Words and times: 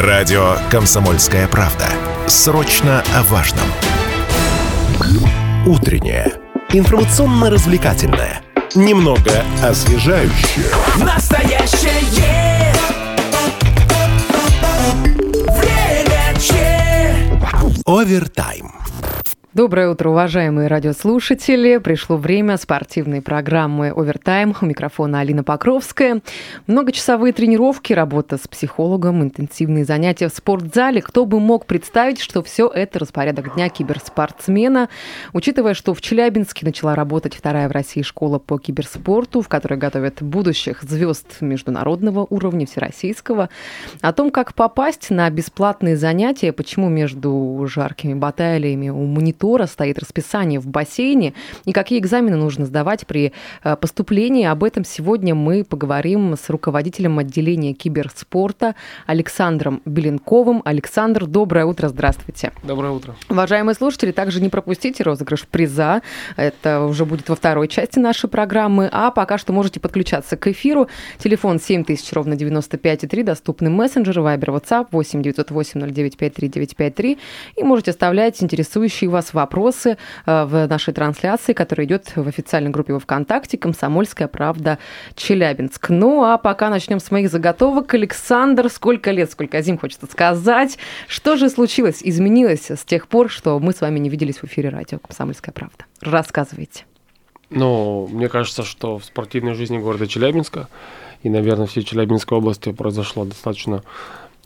Радио 0.00 0.56
«Комсомольская 0.70 1.46
правда». 1.46 1.84
Срочно 2.26 3.04
о 3.14 3.22
важном. 3.24 3.66
Утреннее. 5.66 6.32
Информационно-развлекательное. 6.70 8.40
Немного 8.74 9.44
освежающее. 9.62 10.70
Настоящее 11.04 12.72
время 15.44 16.40
че. 16.40 17.82
Овертайм. 17.84 18.72
Доброе 19.60 19.90
утро, 19.90 20.08
уважаемые 20.08 20.68
радиослушатели. 20.68 21.76
Пришло 21.76 22.16
время 22.16 22.56
спортивной 22.56 23.20
программы 23.20 23.90
«Овертайм». 23.90 24.54
У 24.58 24.64
микрофона 24.64 25.20
Алина 25.20 25.44
Покровская. 25.44 26.22
Многочасовые 26.66 27.34
тренировки, 27.34 27.92
работа 27.92 28.38
с 28.38 28.48
психологом, 28.48 29.22
интенсивные 29.22 29.84
занятия 29.84 30.28
в 30.28 30.32
спортзале. 30.32 31.02
Кто 31.02 31.26
бы 31.26 31.40
мог 31.40 31.66
представить, 31.66 32.20
что 32.20 32.42
все 32.42 32.68
это 32.68 33.00
распорядок 33.00 33.54
дня 33.54 33.68
киберспортсмена. 33.68 34.88
Учитывая, 35.34 35.74
что 35.74 35.92
в 35.92 36.00
Челябинске 36.00 36.64
начала 36.64 36.94
работать 36.94 37.34
вторая 37.34 37.68
в 37.68 37.72
России 37.72 38.00
школа 38.00 38.38
по 38.38 38.58
киберспорту, 38.58 39.42
в 39.42 39.48
которой 39.48 39.78
готовят 39.78 40.22
будущих 40.22 40.82
звезд 40.84 41.42
международного 41.42 42.26
уровня, 42.30 42.64
всероссийского. 42.66 43.50
О 44.00 44.12
том, 44.14 44.30
как 44.30 44.54
попасть 44.54 45.10
на 45.10 45.28
бесплатные 45.28 45.98
занятия, 45.98 46.54
почему 46.54 46.88
между 46.88 47.62
жаркими 47.68 48.14
баталиями 48.14 48.88
у 48.88 49.04
монитора 49.04 49.49
стоит 49.66 49.98
расписание 49.98 50.60
в 50.60 50.66
бассейне 50.66 51.34
и 51.64 51.72
какие 51.72 51.98
экзамены 51.98 52.36
нужно 52.36 52.66
сдавать 52.66 53.06
при 53.06 53.32
э, 53.62 53.76
поступлении. 53.76 54.46
Об 54.46 54.64
этом 54.64 54.84
сегодня 54.84 55.34
мы 55.34 55.64
поговорим 55.64 56.34
с 56.34 56.48
руководителем 56.50 57.18
отделения 57.18 57.72
киберспорта 57.72 58.74
Александром 59.06 59.82
Беленковым. 59.84 60.62
Александр, 60.64 61.26
доброе 61.26 61.64
утро, 61.66 61.88
здравствуйте. 61.88 62.52
Доброе 62.62 62.92
утро. 62.92 63.16
Уважаемые 63.28 63.74
слушатели, 63.74 64.12
также 64.12 64.40
не 64.40 64.48
пропустите 64.48 65.02
розыгрыш 65.02 65.46
приза. 65.46 66.02
Это 66.36 66.84
уже 66.84 67.04
будет 67.04 67.28
во 67.28 67.36
второй 67.36 67.68
части 67.68 67.98
нашей 67.98 68.28
программы. 68.28 68.88
А 68.92 69.10
пока 69.10 69.38
что 69.38 69.52
можете 69.52 69.80
подключаться 69.80 70.36
к 70.36 70.46
эфиру. 70.46 70.88
Телефон 71.18 71.60
7000 71.60 72.12
ровно 72.12 72.34
95,3, 72.34 73.22
доступны 73.24 73.70
мессенджеры, 73.70 74.22
вайбер, 74.22 74.50
WhatsApp 74.50 74.88
8 74.90 75.22
908 75.22 75.80
0953 75.80 76.48
953. 76.48 77.18
И 77.56 77.62
можете 77.62 77.90
оставлять 77.90 78.42
интересующие 78.42 79.10
вас 79.10 79.32
вопросы 79.40 79.96
э, 80.26 80.44
в 80.44 80.66
нашей 80.66 80.94
трансляции, 80.94 81.52
которая 81.52 81.86
идет 81.86 82.12
в 82.14 82.28
официальной 82.28 82.70
группе 82.70 82.92
во 82.92 83.00
ВКонтакте 83.00 83.58
«Комсомольская 83.58 84.28
правда 84.28 84.78
Челябинск». 85.14 85.88
Ну, 85.90 86.24
а 86.24 86.38
пока 86.38 86.70
начнем 86.70 87.00
с 87.00 87.10
моих 87.10 87.30
заготовок. 87.30 87.92
Александр, 87.94 88.68
сколько 88.68 89.10
лет, 89.10 89.30
сколько 89.30 89.60
зим, 89.62 89.78
хочется 89.78 90.06
сказать. 90.06 90.78
Что 91.08 91.36
же 91.36 91.48
случилось, 91.48 92.00
изменилось 92.02 92.70
с 92.70 92.84
тех 92.84 93.08
пор, 93.08 93.30
что 93.30 93.58
мы 93.58 93.72
с 93.72 93.80
вами 93.80 93.98
не 93.98 94.08
виделись 94.08 94.38
в 94.38 94.44
эфире 94.44 94.68
радио 94.68 94.98
«Комсомольская 94.98 95.52
правда»? 95.52 95.84
Рассказывайте. 96.00 96.84
Ну, 97.50 98.08
мне 98.10 98.28
кажется, 98.28 98.62
что 98.62 98.98
в 98.98 99.04
спортивной 99.04 99.54
жизни 99.54 99.78
города 99.78 100.06
Челябинска 100.06 100.68
и, 101.22 101.28
наверное, 101.28 101.66
всей 101.66 101.82
Челябинской 101.82 102.38
области 102.38 102.72
произошло 102.72 103.24
достаточно, 103.24 103.82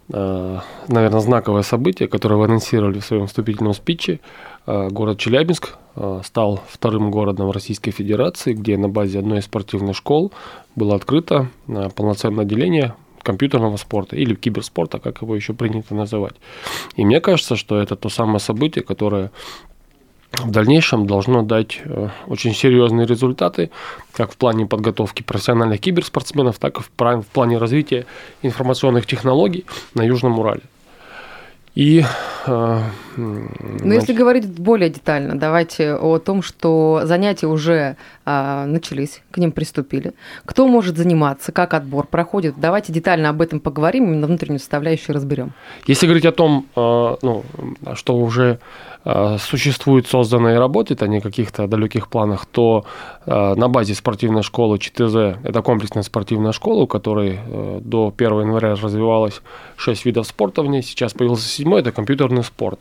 наверное, 0.08 1.20
знаковое 1.20 1.62
событие, 1.62 2.08
которое 2.08 2.36
вы 2.36 2.44
анонсировали 2.44 2.98
в 2.98 3.04
своем 3.04 3.26
вступительном 3.26 3.74
спиче. 3.74 4.20
Э, 4.66 4.88
город 4.88 5.18
Челябинск 5.18 5.76
э, 5.96 6.20
стал 6.24 6.60
вторым 6.68 7.10
городом 7.10 7.50
Российской 7.50 7.90
Федерации, 7.90 8.54
где 8.54 8.76
на 8.76 8.88
базе 8.88 9.18
одной 9.18 9.38
из 9.38 9.44
спортивных 9.44 9.96
школ 9.96 10.32
было 10.74 10.96
открыто 10.96 11.48
э, 11.68 11.90
полноценное 11.94 12.44
отделение 12.44 12.94
компьютерного 13.22 13.76
спорта 13.76 14.16
или 14.16 14.34
киберспорта, 14.34 14.98
как 14.98 15.22
его 15.22 15.34
еще 15.34 15.54
принято 15.54 15.94
называть. 15.94 16.34
И 16.96 17.04
мне 17.04 17.20
кажется, 17.20 17.56
что 17.56 17.78
это 17.78 17.96
то 17.96 18.08
самое 18.08 18.38
событие, 18.38 18.84
которое 18.84 19.30
в 20.42 20.50
дальнейшем 20.50 21.06
должно 21.06 21.42
дать 21.42 21.82
очень 22.26 22.54
серьезные 22.54 23.06
результаты, 23.06 23.70
как 24.12 24.32
в 24.32 24.36
плане 24.36 24.66
подготовки 24.66 25.22
профессиональных 25.22 25.80
киберспортсменов, 25.80 26.58
так 26.58 26.78
и 26.78 26.82
в 26.82 26.90
плане 26.90 27.58
развития 27.58 28.06
информационных 28.42 29.06
технологий 29.06 29.64
на 29.94 30.02
Южном 30.02 30.38
Урале. 30.38 30.62
И, 31.74 32.04
э, 33.16 33.48
ну, 33.82 33.92
если 33.92 34.12
говорить 34.12 34.46
более 34.46 34.90
детально, 34.90 35.38
давайте 35.38 35.94
о 35.94 36.18
том, 36.18 36.42
что 36.42 37.02
занятия 37.04 37.46
уже 37.46 37.96
э, 38.24 38.64
начались, 38.66 39.22
к 39.30 39.38
ним 39.38 39.52
приступили. 39.52 40.12
Кто 40.44 40.66
может 40.66 40.96
заниматься, 40.96 41.52
как 41.52 41.74
отбор 41.74 42.06
проходит? 42.06 42.54
Давайте 42.58 42.92
детально 42.92 43.30
об 43.30 43.40
этом 43.40 43.60
поговорим, 43.60 44.06
именно 44.06 44.26
внутреннюю 44.26 44.58
составляющую 44.58 45.14
разберем. 45.14 45.52
Если 45.86 46.06
говорить 46.06 46.26
о 46.26 46.32
том, 46.32 46.66
э, 46.76 47.16
ну, 47.22 47.44
что 47.94 48.16
уже 48.16 48.58
Э, 49.06 49.36
существует 49.38 50.06
созданные 50.06 50.58
работы, 50.58 50.94
это 50.94 51.06
не 51.06 51.20
каких-то 51.20 51.66
далеких 51.66 52.08
планах, 52.08 52.46
то 52.46 52.86
э, 53.26 53.54
на 53.54 53.68
базе 53.68 53.94
спортивной 53.94 54.42
школы 54.42 54.78
ЧТЗ, 54.78 55.36
это 55.44 55.60
комплексная 55.62 56.02
спортивная 56.02 56.52
школа, 56.52 56.82
у 56.82 56.86
которой 56.86 57.38
до 57.80 58.12
1 58.16 58.40
января 58.40 58.74
развивалось 58.74 59.42
6 59.76 60.06
видов 60.06 60.26
спорта 60.26 60.62
в 60.62 60.68
ней, 60.68 60.82
сейчас 60.82 61.12
появился 61.12 61.48
седьмой, 61.48 61.80
это 61.82 61.92
компьютерный 61.92 62.42
спорт. 62.42 62.80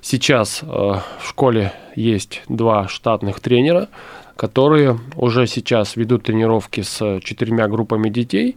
Сейчас 0.00 0.62
в 0.62 1.02
школе 1.22 1.72
есть 1.96 2.42
два 2.48 2.88
штатных 2.88 3.40
тренера, 3.40 3.88
которые 4.36 4.98
уже 5.16 5.46
сейчас 5.46 5.96
ведут 5.96 6.24
тренировки 6.24 6.82
с 6.82 7.20
четырьмя 7.22 7.66
группами 7.68 8.08
детей, 8.08 8.56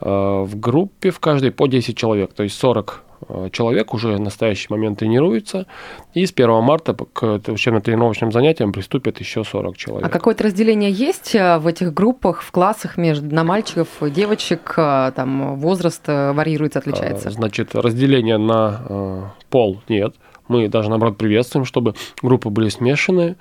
в 0.00 0.50
группе 0.54 1.10
в 1.10 1.20
каждой 1.20 1.52
по 1.52 1.66
10 1.66 1.96
человек, 1.96 2.32
то 2.32 2.42
есть 2.42 2.58
40 2.58 3.04
Э, 3.28 3.48
человек 3.52 3.92
уже 3.94 4.16
в 4.16 4.20
настоящий 4.20 4.66
момент 4.70 4.98
тренируется, 4.98 5.66
и 6.14 6.24
с 6.26 6.32
1 6.32 6.62
марта 6.62 6.94
к 6.94 7.40
учебно-тренировочным 7.48 8.32
занятиям 8.32 8.72
приступят 8.72 9.20
еще 9.20 9.44
40 9.44 9.76
человек. 9.76 10.06
А 10.06 10.10
какое-то 10.10 10.44
разделение 10.44 10.90
есть 10.90 11.34
э, 11.34 11.58
в 11.58 11.66
этих 11.66 11.92
группах, 11.92 12.42
в 12.42 12.50
классах 12.50 12.96
между 12.96 13.34
на 13.34 13.44
мальчиков, 13.44 13.88
девочек, 14.00 14.74
э, 14.76 15.12
там 15.14 15.56
возраст 15.56 16.06
варьируется, 16.06 16.78
отличается? 16.78 17.30
Значит, 17.30 17.74
разделения 17.74 18.38
на 18.38 19.32
пол 19.50 19.82
нет. 19.88 20.14
Мы 20.50 20.66
даже, 20.66 20.90
наоборот, 20.90 21.16
приветствуем, 21.16 21.64
чтобы 21.64 21.94
группы 22.22 22.50
были 22.50 22.70
смешанные. 22.70 23.36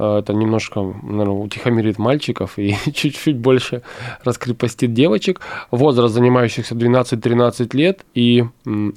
Э, 0.00 0.18
это 0.18 0.32
немножко, 0.32 0.80
наверное, 0.80 1.44
утихомирит 1.44 1.98
мальчиков 1.98 2.58
и 2.58 2.74
чуть-чуть 2.94 3.36
больше 3.36 3.82
раскрепостит 4.24 4.92
девочек. 4.92 5.40
Возраст 5.70 6.14
занимающихся 6.14 6.74
12-13 6.74 7.76
лет, 7.76 8.04
и 8.14 8.44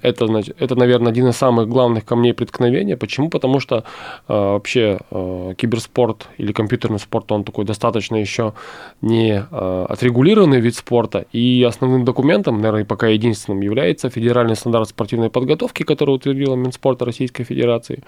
это, 0.02 0.28
значит, 0.28 0.56
это, 0.59 0.75
наверное, 0.75 1.12
один 1.12 1.28
из 1.28 1.36
самых 1.36 1.68
главных 1.68 2.06
камней 2.06 2.34
преткновения. 2.34 2.97
Почему? 2.97 3.30
Потому 3.30 3.59
что 3.59 3.75
э, 3.75 3.81
вообще 4.28 5.00
э, 5.12 5.53
киберспорт 5.56 6.30
или 6.40 6.53
компьютерный 6.53 7.00
спорт, 7.00 7.31
он 7.31 7.44
такой 7.44 7.66
достаточно 7.66 8.16
еще 8.16 8.53
не 9.02 9.44
отрегулированный 9.53 10.59
вид 10.59 10.75
спорта, 10.75 11.25
и 11.34 11.63
основным 11.68 12.06
документом, 12.06 12.58
наверное, 12.58 12.86
пока 12.86 13.08
единственным 13.08 13.62
является 13.62 14.09
федеральный 14.09 14.56
стандарт 14.56 14.90
спортивной 14.90 15.30
подготовки, 15.30 15.84
который 15.84 16.16
утвердила 16.16 16.56
Минспорта 16.56 17.06
Российской 17.06 17.43
Федерации. 17.44 18.04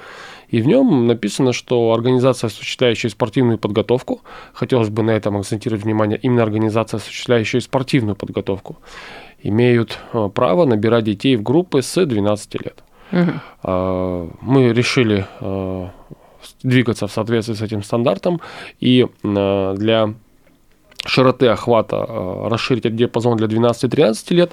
И 0.50 0.62
в 0.62 0.68
нем 0.68 1.07
написано, 1.07 1.53
что 1.53 1.91
организация 1.94 2.47
осуществляющие 2.47 3.09
спортивную 3.09 3.57
подготовку, 3.57 4.22
хотелось 4.53 4.90
бы 4.90 5.03
на 5.03 5.12
этом 5.12 5.38
акцентировать 5.38 5.84
внимание, 5.84 6.19
именно 6.22 6.44
организация, 6.44 6.97
осуществляющая 6.97 7.62
спортивную 7.62 8.16
подготовку, 8.16 8.78
имеют 9.44 10.00
э, 10.13 10.29
право 10.34 10.66
набирать 10.66 11.03
детей 11.03 11.35
в 11.35 11.44
группы 11.44 11.81
с 11.81 12.06
12 12.06 12.56
лет. 12.63 12.84
Угу. 13.12 14.31
Мы 14.41 14.73
решили 14.73 15.25
э, 15.40 15.88
двигаться 16.63 17.07
в 17.07 17.12
соответствии 17.12 17.53
с 17.53 17.62
этим 17.62 17.84
стандартом, 17.84 18.41
и 18.79 19.07
э, 19.23 19.75
для 19.78 20.13
широты 21.05 21.47
охвата 21.47 22.05
расширить 22.49 22.95
диапазон 22.95 23.38
для 23.38 23.47
12-13 23.47 24.33
лет, 24.33 24.51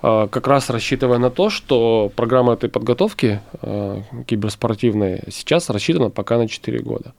как 0.00 0.46
раз 0.46 0.70
рассчитывая 0.70 1.18
на 1.18 1.30
то, 1.30 1.48
что 1.50 2.10
программа 2.14 2.54
этой 2.54 2.68
подготовки 2.68 3.40
киберспортивной 4.26 5.22
сейчас 5.30 5.70
рассчитана 5.70 6.10
пока 6.10 6.38
на 6.38 6.48
4 6.48 6.78
года. 6.80 7.12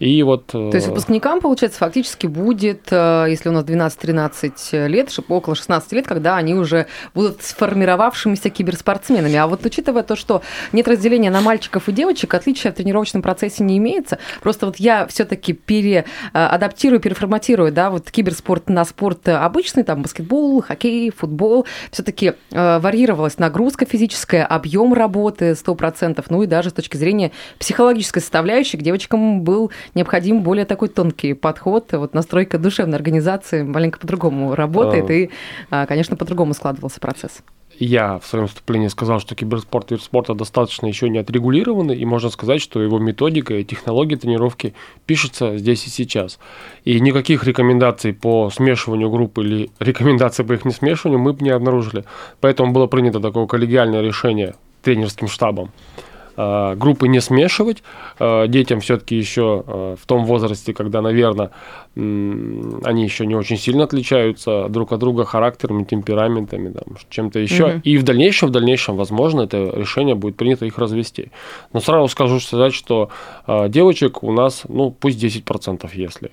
И 0.00 0.22
вот... 0.22 0.46
То 0.46 0.70
есть 0.72 0.86
э, 0.86 0.90
выпускникам, 0.90 1.40
получается, 1.40 1.78
фактически 1.78 2.26
будет, 2.26 2.88
э, 2.90 3.26
если 3.28 3.50
у 3.50 3.52
нас 3.52 3.64
12-13 3.64 4.88
лет, 4.88 5.14
около 5.28 5.54
16 5.54 5.92
лет, 5.92 6.06
когда 6.06 6.36
они 6.36 6.54
уже 6.54 6.86
будут 7.14 7.42
сформировавшимися 7.42 8.48
киберспортсменами. 8.48 9.36
А 9.36 9.46
вот 9.46 9.64
учитывая 9.64 10.02
то, 10.02 10.16
что 10.16 10.40
нет 10.72 10.88
разделения 10.88 11.30
на 11.30 11.42
мальчиков 11.42 11.90
и 11.90 11.92
девочек, 11.92 12.32
отличия 12.32 12.72
в 12.72 12.76
тренировочном 12.76 13.20
процессе 13.20 13.62
не 13.62 13.76
имеется. 13.76 14.18
Просто 14.42 14.64
вот 14.64 14.76
я 14.76 15.06
все 15.06 15.26
таки 15.26 15.52
переадаптирую, 15.52 16.98
переформатирую, 16.98 17.70
да, 17.70 17.90
вот 17.90 18.10
киберспорт 18.10 18.70
на 18.70 18.86
спорт 18.86 19.28
обычный, 19.28 19.82
там 19.82 20.00
баскетбол, 20.00 20.62
хоккей, 20.62 21.10
футбол. 21.10 21.66
все 21.90 22.02
таки 22.02 22.32
э, 22.50 22.78
варьировалась 22.78 23.38
нагрузка 23.38 23.84
физическая, 23.84 24.46
объем 24.46 24.94
работы 24.94 25.50
100%, 25.50 26.24
ну 26.30 26.42
и 26.42 26.46
даже 26.46 26.70
с 26.70 26.72
точки 26.72 26.96
зрения 26.96 27.32
психологической 27.58 28.22
составляющей 28.22 28.78
к 28.78 28.82
девочкам 28.82 29.42
был 29.42 29.70
необходим 29.94 30.42
более 30.42 30.64
такой 30.64 30.88
тонкий 30.88 31.34
подход. 31.34 31.92
Вот 31.92 32.14
настройка 32.14 32.58
душевной 32.58 32.96
организации 32.96 33.62
маленько 33.62 33.98
по-другому 33.98 34.54
работает, 34.54 35.10
а... 35.10 35.12
и, 35.12 35.30
а, 35.70 35.86
конечно, 35.86 36.16
по-другому 36.16 36.54
складывался 36.54 37.00
процесс. 37.00 37.42
я 37.78 38.18
в 38.18 38.26
своем 38.26 38.46
выступлении 38.46 38.88
сказал, 38.88 39.20
что 39.20 39.34
киберспорт 39.34 39.90
и 39.90 39.94
вид 39.94 40.02
спорта 40.02 40.34
достаточно 40.34 40.86
еще 40.86 41.08
не 41.08 41.18
отрегулированы, 41.18 41.92
и 41.92 42.04
можно 42.04 42.30
сказать, 42.30 42.60
что 42.60 42.82
его 42.82 42.98
методика 42.98 43.54
и 43.54 43.64
технологии 43.64 44.16
тренировки 44.16 44.74
пишутся 45.06 45.56
здесь 45.56 45.86
и 45.86 45.90
сейчас. 45.90 46.38
И 46.84 47.00
никаких 47.00 47.44
рекомендаций 47.44 48.12
по 48.12 48.50
смешиванию 48.50 49.10
групп 49.10 49.38
или 49.38 49.70
рекомендаций 49.78 50.44
по 50.44 50.52
их 50.52 50.64
не 50.64 50.72
смешиванию 50.72 51.20
мы 51.20 51.32
бы 51.32 51.44
не 51.44 51.50
обнаружили. 51.50 52.04
Поэтому 52.40 52.72
было 52.72 52.86
принято 52.86 53.20
такое 53.20 53.46
коллегиальное 53.46 54.02
решение 54.02 54.54
тренерским 54.82 55.28
штабом 55.28 55.70
Э, 55.98 56.09
группы 56.36 57.08
не 57.08 57.20
смешивать. 57.20 57.82
Э, 58.18 58.46
детям 58.48 58.80
все-таки 58.80 59.16
еще 59.16 59.64
э, 59.66 59.96
в 60.00 60.06
том 60.06 60.24
возрасте, 60.24 60.72
когда, 60.72 61.00
наверное, 61.02 61.50
они 61.96 63.02
еще 63.02 63.26
не 63.26 63.34
очень 63.34 63.56
сильно 63.56 63.84
отличаются 63.84 64.68
друг 64.68 64.92
от 64.92 65.00
друга 65.00 65.24
характерами, 65.24 65.84
темпераментами, 65.84 66.72
там, 66.72 66.96
чем-то 67.08 67.38
еще. 67.40 67.64
Mm-hmm. 67.64 67.80
И 67.82 67.98
в 67.98 68.02
дальнейшем, 68.04 68.48
в 68.48 68.52
дальнейшем, 68.52 68.96
возможно, 68.96 69.42
это 69.42 69.72
решение 69.74 70.14
будет 70.14 70.36
принято 70.36 70.66
их 70.66 70.78
развести. 70.78 71.30
Но 71.72 71.80
сразу 71.80 72.08
скажу 72.08 72.38
сказать, 72.40 72.74
что 72.74 73.10
девочек 73.46 74.22
у 74.22 74.32
нас, 74.32 74.62
ну, 74.68 74.90
пусть 74.90 75.22
10%, 75.22 75.90
если. 75.94 76.30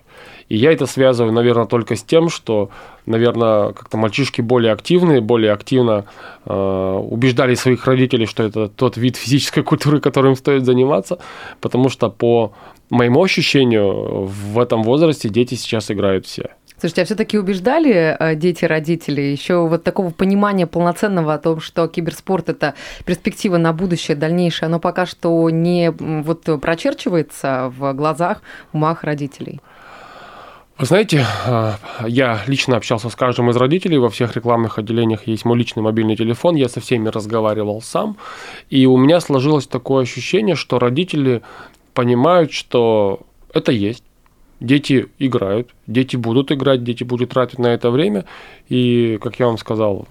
И 0.50 0.56
я 0.58 0.72
это 0.72 0.86
связываю, 0.86 1.34
наверное, 1.34 1.66
только 1.66 1.96
с 1.96 2.04
тем, 2.04 2.30
что, 2.30 2.70
наверное, 3.06 3.74
как-то 3.74 3.98
мальчишки 3.98 4.42
более 4.42 4.72
активные, 4.72 5.20
более 5.20 5.52
активно 5.52 6.06
э, 6.46 7.02
убеждали 7.10 7.56
своих 7.56 7.86
родителей, 7.86 8.26
что 8.26 8.44
это 8.44 8.70
тот 8.70 8.98
вид 8.98 9.18
физической 9.18 9.64
культуры, 9.64 10.00
которым 10.00 10.36
стоит 10.36 10.66
заниматься, 10.66 11.20
потому 11.60 11.90
что 11.90 12.10
по 12.10 12.54
моему 12.90 13.22
ощущению 13.22 14.26
в 14.26 14.60
этом 14.60 14.84
возрасте 14.84 15.28
дети 15.28 15.56
сейчас 15.56 15.92
играют 15.92 16.26
все. 16.26 16.52
Слушайте, 16.80 17.02
а 17.02 17.06
все-таки 17.06 17.40
убеждали 17.40 18.16
э, 18.18 18.36
дети 18.36 18.64
родителей 18.64 19.32
еще 19.32 19.68
вот 19.68 19.84
такого 19.84 20.12
понимания 20.12 20.68
полноценного 20.68 21.34
о 21.34 21.40
том, 21.40 21.60
что 21.60 21.88
киберспорт 21.88 22.50
это 22.50 22.76
перспектива 23.04 23.58
на 23.58 23.74
будущее 23.74 24.16
дальнейшее, 24.16 24.68
оно 24.68 24.80
пока 24.80 25.08
что 25.08 25.50
не 25.50 25.90
вот 25.90 26.44
прочерчивается 26.62 27.74
в 27.76 27.94
глазах, 27.94 28.44
умах 28.74 29.04
родителей? 29.04 29.60
Вы 30.80 30.86
знаете, 30.86 31.26
э, 31.48 31.74
я 32.08 32.44
лично 32.46 32.78
общался 32.78 33.10
с 33.10 33.16
каждым 33.16 33.50
из 33.50 33.56
родителей, 33.56 33.98
во 33.98 34.12
всех 34.12 34.36
рекламных 34.36 34.78
отделениях 34.78 35.26
есть 35.26 35.44
мой 35.44 35.58
личный 35.58 35.82
мобильный 35.82 36.16
телефон, 36.16 36.54
я 36.54 36.70
со 36.70 36.80
всеми 36.82 37.10
разговаривал 37.10 37.82
сам, 37.82 38.16
и 38.70 38.86
у 38.86 38.96
меня 38.96 39.20
сложилось 39.20 39.66
такое 39.66 40.04
ощущение, 40.04 40.56
что 40.56 40.78
родители 40.78 41.42
понимают, 41.96 42.52
что 42.52 43.22
это 43.56 43.72
есть, 43.72 44.04
дети 44.60 45.08
играют, 45.18 45.74
дети 45.88 46.16
будут 46.16 46.52
играть, 46.52 46.84
дети 46.84 47.04
будут 47.04 47.32
тратить 47.32 47.58
на 47.58 47.68
это 47.68 47.90
время, 47.90 48.26
и, 48.70 49.18
как 49.20 49.40
я 49.40 49.48
вам 49.48 49.58
сказал, 49.58 50.08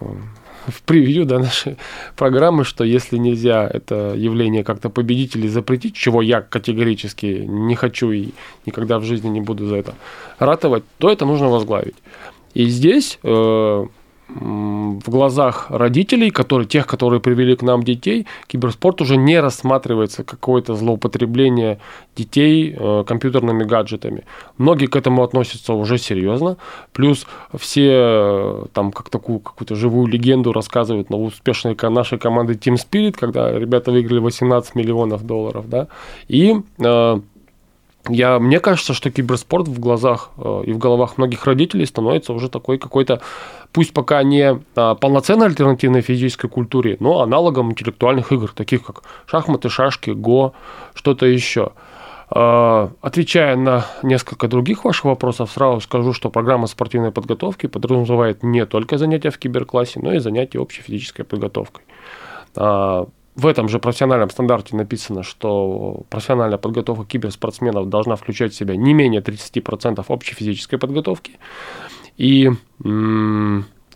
в 0.71 0.83
превью 0.83 1.25
да, 1.25 1.39
нашей 1.39 1.77
программы, 2.17 2.65
что 2.65 2.85
если 2.85 3.17
нельзя 3.17 3.69
это 3.73 4.15
явление 4.17 4.65
как-то 4.65 4.91
победить 4.91 5.37
или 5.37 5.49
запретить, 5.49 5.95
чего 5.95 6.23
я 6.23 6.41
категорически 6.41 7.45
не 7.47 7.75
хочу 7.75 8.11
и 8.11 8.31
никогда 8.67 8.99
в 8.99 9.05
жизни 9.05 9.29
не 9.29 9.41
буду 9.41 9.67
за 9.67 9.77
это 9.77 9.95
ратовать, 10.39 10.85
то 10.99 11.11
это 11.11 11.25
нужно 11.25 11.49
возглавить. 11.49 11.97
И 12.55 12.67
здесь 12.67 13.19
э, 13.23 13.87
в 14.29 15.11
глазах 15.11 15.67
родителей, 15.71 16.31
которые, 16.31 16.67
тех, 16.67 16.87
которые 16.87 17.21
привели 17.21 17.55
к 17.57 17.63
нам 17.63 17.83
детей, 17.83 18.27
киберспорт 18.47 19.01
уже 19.01 19.17
не 19.17 19.41
рассматривается 19.41 20.25
как 20.25 20.37
какое-то 20.47 20.75
злоупотребление 20.75 21.79
детей 22.17 22.73
э, 22.79 23.05
компьютерными 23.05 23.65
гаджетами. 23.65 24.23
Многие 24.59 24.87
к 24.87 24.95
этому 24.95 25.23
относятся 25.25 25.73
уже 25.75 25.99
серьезно. 25.99 26.57
Плюс 26.93 27.27
все 27.59 27.91
э, 27.91 28.65
там 28.73 28.93
как 28.93 29.09
такую 29.09 29.41
какую-то 29.41 29.75
живую 29.75 30.07
легенду 30.07 30.53
рассказывают 30.53 31.11
на 31.11 31.17
успешной 31.17 31.77
нашей 31.91 32.19
команды 32.19 32.53
Team 32.55 32.75
Spirit, 32.75 33.17
когда 33.19 33.59
ребята 33.59 33.91
выиграли 33.91 34.21
18 34.21 34.77
миллионов 34.77 35.27
долларов. 35.27 35.69
Да? 35.69 35.89
И 36.29 36.55
э, 36.79 37.21
я, 38.09 38.39
мне 38.39 38.61
кажется, 38.61 38.95
что 38.95 39.11
киберспорт 39.11 39.69
в 39.69 39.79
глазах 39.79 40.31
э, 40.39 40.63
и 40.67 40.73
в 40.73 40.79
головах 40.79 41.19
многих 41.19 41.45
родителей 41.45 41.87
становится 41.87 42.33
уже 42.33 42.49
такой 42.49 42.79
какой-то, 42.79 43.21
пусть 43.73 43.93
пока 43.93 44.23
не 44.23 44.61
а, 44.75 44.95
полноценной 44.95 45.47
альтернативной 45.47 46.01
физической 46.01 46.49
культуре, 46.49 46.97
но 47.01 47.21
аналогом 47.21 47.71
интеллектуальных 47.71 48.33
игр, 48.33 48.53
таких 48.53 48.85
как 48.85 49.03
шахматы, 49.27 49.69
шашки, 49.69 50.11
го, 50.11 50.55
что-то 50.95 51.27
еще. 51.27 51.73
Э, 52.35 52.89
отвечая 53.01 53.57
на 53.57 53.87
несколько 54.03 54.49
других 54.49 54.85
ваших 54.85 55.05
вопросов, 55.05 55.51
сразу 55.51 55.81
скажу, 55.81 56.13
что 56.13 56.31
программа 56.31 56.67
спортивной 56.67 57.13
подготовки 57.13 57.67
подразумевает 57.67 58.43
не 58.43 58.67
только 58.67 58.99
занятия 58.99 59.31
в 59.31 59.39
киберклассе, 59.39 60.01
но 60.03 60.13
и 60.13 60.19
занятия 60.19 60.59
общей 60.59 60.83
физической 60.83 61.25
подготовкой. 61.25 61.85
А, 62.57 63.07
в 63.37 63.47
этом 63.47 63.69
же 63.69 63.79
профессиональном 63.79 64.31
стандарте 64.31 64.75
написано, 64.75 65.23
что 65.23 66.05
профессиональная 66.09 66.59
подготовка 66.59 67.05
киберспортсменов 67.05 67.89
должна 67.89 68.17
включать 68.17 68.53
в 68.53 68.57
себя 68.57 68.77
не 68.77 68.95
менее 68.95 69.21
30% 69.21 70.05
общей 70.09 70.35
физической 70.35 70.79
подготовки. 70.79 71.33
И 72.17 72.51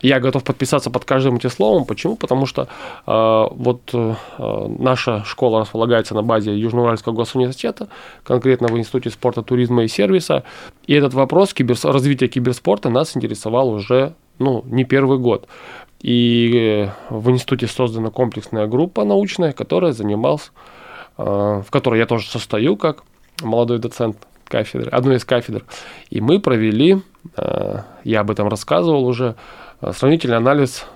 я 0.03 0.21
готов 0.21 0.45
подписаться 0.45 0.91
под 0.91 1.05
каждым 1.05 1.37
этим 1.37 1.51
словом. 1.51 1.85
Почему? 1.85 2.17
Потому 2.17 2.47
что 2.47 2.69
э, 3.07 3.47
вот 3.51 3.91
э, 3.93 4.15
наша 4.79 5.25
школа 5.25 5.61
располагается 5.61 6.15
на 6.15 6.23
базе 6.23 6.57
Южноуральского 6.59 7.13
госуниверситета, 7.13 7.89
конкретно 8.25 8.69
в 8.69 8.79
Институте 8.79 9.11
спорта, 9.11 9.43
туризма 9.43 9.85
и 9.85 9.89
сервиса. 9.89 10.45
И 10.87 10.95
этот 10.95 11.13
вопрос 11.13 11.53
кибер... 11.53 11.77
развития 11.83 12.29
киберспорта 12.29 12.89
нас 12.89 13.17
интересовал 13.17 13.71
уже 13.71 14.15
ну, 14.41 14.65
не 14.67 14.85
первый 14.85 15.19
год. 15.19 15.47
И 16.01 16.53
э, 16.55 16.89
в 17.11 17.31
институте 17.31 17.67
создана 17.67 18.11
комплексная 18.11 18.67
группа 18.67 19.05
научная, 19.05 19.53
которая 19.53 19.93
занималась, 19.93 20.51
э, 21.19 21.23
в 21.23 21.71
которой 21.71 22.01
я 22.01 22.07
тоже 22.07 22.27
состою 22.27 22.77
как 22.77 23.05
молодой 23.43 23.79
доцент 23.79 24.17
кафедры, 24.49 24.91
одной 24.91 25.17
из 25.17 25.25
кафедр. 25.25 25.65
И 26.09 26.21
мы 26.21 26.41
провели, 26.41 27.03
э, 27.37 27.83
я 28.03 28.21
об 28.21 28.31
этом 28.31 28.49
рассказывал 28.49 29.07
уже, 29.07 29.37
сравнительный 29.93 30.37
анализ 30.37 30.87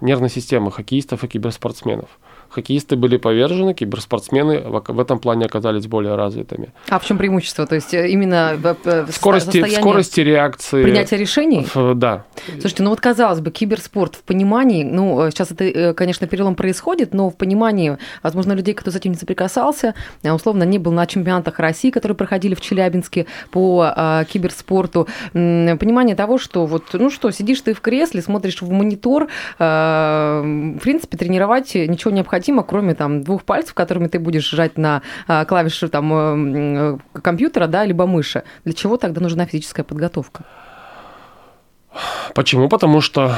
нервной 0.00 0.30
системы 0.30 0.70
хоккеистов 0.70 1.24
и 1.24 1.28
киберспортсменов 1.28 2.08
хоккеисты 2.50 2.96
были 2.96 3.16
повержены, 3.16 3.74
киберспортсмены 3.74 4.60
в 4.60 5.00
этом 5.00 5.18
плане 5.18 5.46
оказались 5.46 5.86
более 5.86 6.16
развитыми. 6.16 6.72
А 6.88 6.98
в 6.98 7.04
чем 7.04 7.16
преимущество? 7.16 7.66
То 7.66 7.76
есть 7.76 7.94
э, 7.94 8.08
именно 8.08 8.58
скорости, 9.10 9.64
скорости 9.76 10.20
реакции. 10.20 10.82
Принятия 10.82 11.16
решений? 11.16 11.66
Да. 11.94 12.24
Слушайте, 12.60 12.82
ну 12.82 12.90
вот 12.90 13.00
казалось 13.00 13.40
бы, 13.40 13.50
киберспорт 13.50 14.16
в 14.16 14.22
понимании, 14.22 14.82
ну 14.82 15.22
э, 15.22 15.30
сейчас 15.30 15.52
это, 15.52 15.64
э, 15.64 15.94
конечно, 15.94 16.26
перелом 16.26 16.54
происходит, 16.56 17.14
но 17.14 17.30
в 17.30 17.36
понимании, 17.36 17.98
возможно, 18.22 18.52
людей, 18.52 18.74
кто 18.74 18.90
с 18.90 18.96
этим 18.96 19.12
не 19.12 19.16
соприкасался, 19.16 19.94
условно, 20.22 20.64
не 20.64 20.78
был 20.78 20.92
на 20.92 21.06
чемпионатах 21.06 21.58
России, 21.60 21.90
которые 21.90 22.16
проходили 22.16 22.54
в 22.54 22.60
Челябинске 22.60 23.26
по 23.50 24.24
киберспорту, 24.28 25.06
понимание 25.32 26.16
того, 26.16 26.38
что 26.38 26.66
вот, 26.66 26.84
ну 26.92 27.10
что, 27.10 27.30
сидишь 27.30 27.60
ты 27.60 27.74
в 27.74 27.80
кресле, 27.80 28.22
смотришь 28.22 28.60
в 28.60 28.70
монитор, 28.70 29.28
в 29.58 30.78
принципе, 30.82 31.16
тренировать 31.16 31.74
ничего 31.74 32.10
необходимо 32.10 32.39
необходимо, 32.40 32.62
кроме 32.62 32.94
там 32.94 33.22
двух 33.22 33.42
пальцев, 33.42 33.74
которыми 33.74 34.08
ты 34.08 34.18
будешь 34.18 34.50
жать 34.50 34.78
на 34.78 35.02
а, 35.26 35.44
клавиши 35.44 35.88
там 35.88 36.12
э, 36.12 36.98
компьютера, 37.22 37.66
да, 37.66 37.84
либо 37.84 38.06
мыши. 38.06 38.42
Для 38.64 38.72
чего 38.72 38.96
тогда 38.96 39.20
нужна 39.20 39.46
физическая 39.46 39.84
подготовка? 39.84 40.44
Почему? 42.34 42.68
Потому 42.68 43.00
что, 43.00 43.34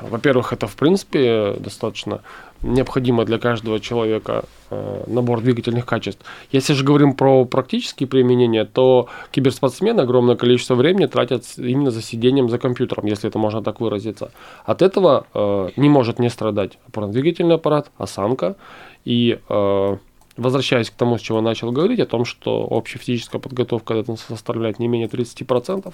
во-первых, 0.00 0.52
это 0.52 0.66
в 0.66 0.74
принципе 0.76 1.54
достаточно 1.58 2.20
необходимо 2.62 3.24
для 3.24 3.38
каждого 3.38 3.80
человека 3.80 4.44
э, 4.70 5.04
набор 5.06 5.40
двигательных 5.40 5.86
качеств. 5.86 6.24
Если 6.50 6.72
же 6.74 6.84
говорим 6.84 7.14
про 7.14 7.44
практические 7.44 8.06
применения, 8.06 8.64
то 8.64 9.08
киберспортсмены 9.30 10.00
огромное 10.00 10.36
количество 10.36 10.74
времени 10.74 11.06
тратят 11.06 11.44
именно 11.56 11.90
за 11.90 12.02
сидением 12.02 12.48
за 12.48 12.58
компьютером, 12.58 13.06
если 13.06 13.28
это 13.28 13.38
можно 13.38 13.62
так 13.62 13.80
выразиться. 13.80 14.30
От 14.64 14.82
этого 14.82 15.26
э, 15.34 15.70
не 15.76 15.88
может 15.88 16.18
не 16.18 16.30
страдать 16.30 16.78
опорно-двигательный 16.88 17.56
аппарат, 17.56 17.90
осанка 17.98 18.56
и 19.04 19.38
э, 19.48 19.96
Возвращаясь 20.36 20.88
к 20.88 20.94
тому, 20.94 21.18
с 21.18 21.20
чего 21.20 21.42
начал 21.42 21.72
говорить, 21.72 22.00
о 22.00 22.06
том, 22.06 22.24
что 22.24 22.64
общая 22.64 22.98
физическая 22.98 23.40
подготовка 23.40 24.02
составляет 24.16 24.78
не 24.78 24.88
менее 24.88 25.08
30%, 25.08 25.92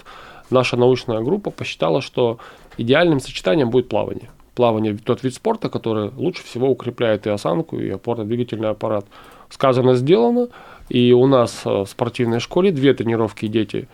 наша 0.50 0.76
научная 0.76 1.20
группа 1.20 1.50
посчитала, 1.50 2.00
что 2.00 2.38
идеальным 2.76 3.18
сочетанием 3.18 3.70
будет 3.70 3.88
плавание. 3.88 4.30
Плавание– 4.58 4.98
тот 5.04 5.22
вид 5.22 5.34
спорта, 5.34 5.68
который 5.68 6.10
лучше 6.16 6.42
всего 6.42 6.68
укрепляет 6.68 7.28
и 7.28 7.30
осанку, 7.30 7.78
и 7.78 7.88
опорно-двигательный 7.90 8.70
аппарат. 8.70 9.06
Сказано, 9.50 9.94
сделано. 9.94 10.48
И 10.88 11.12
у 11.12 11.28
нас 11.28 11.62
э, 11.64 11.70
в 11.70 11.86
спортивной 11.86 12.40
школе 12.40 12.72
две 12.72 12.92
тренировки 12.92 13.46
дети 13.46 13.86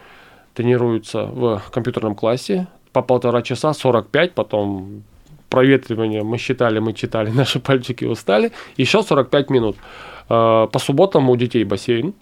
тренируются 0.55 1.27
в 1.27 1.63
компьютерном 1.71 2.15
классе 2.15 2.67
по 2.93 3.03
полтора 3.03 3.43
часа, 3.43 3.75
45, 3.75 4.33
потом 4.33 5.03
проветривание 5.51 6.23
мы 6.23 6.39
считали, 6.39 6.79
мы 6.79 6.95
читали, 6.95 7.31
наши 7.35 7.61
пальчики 7.61 8.07
устали, 8.07 8.51
еще 8.79 9.03
45 9.03 9.51
минут. 9.51 9.77
Э, 10.31 10.67
по 10.73 10.79
субботам 10.79 11.29
у 11.29 11.37
детей 11.37 11.65
бассейн. 11.65 12.15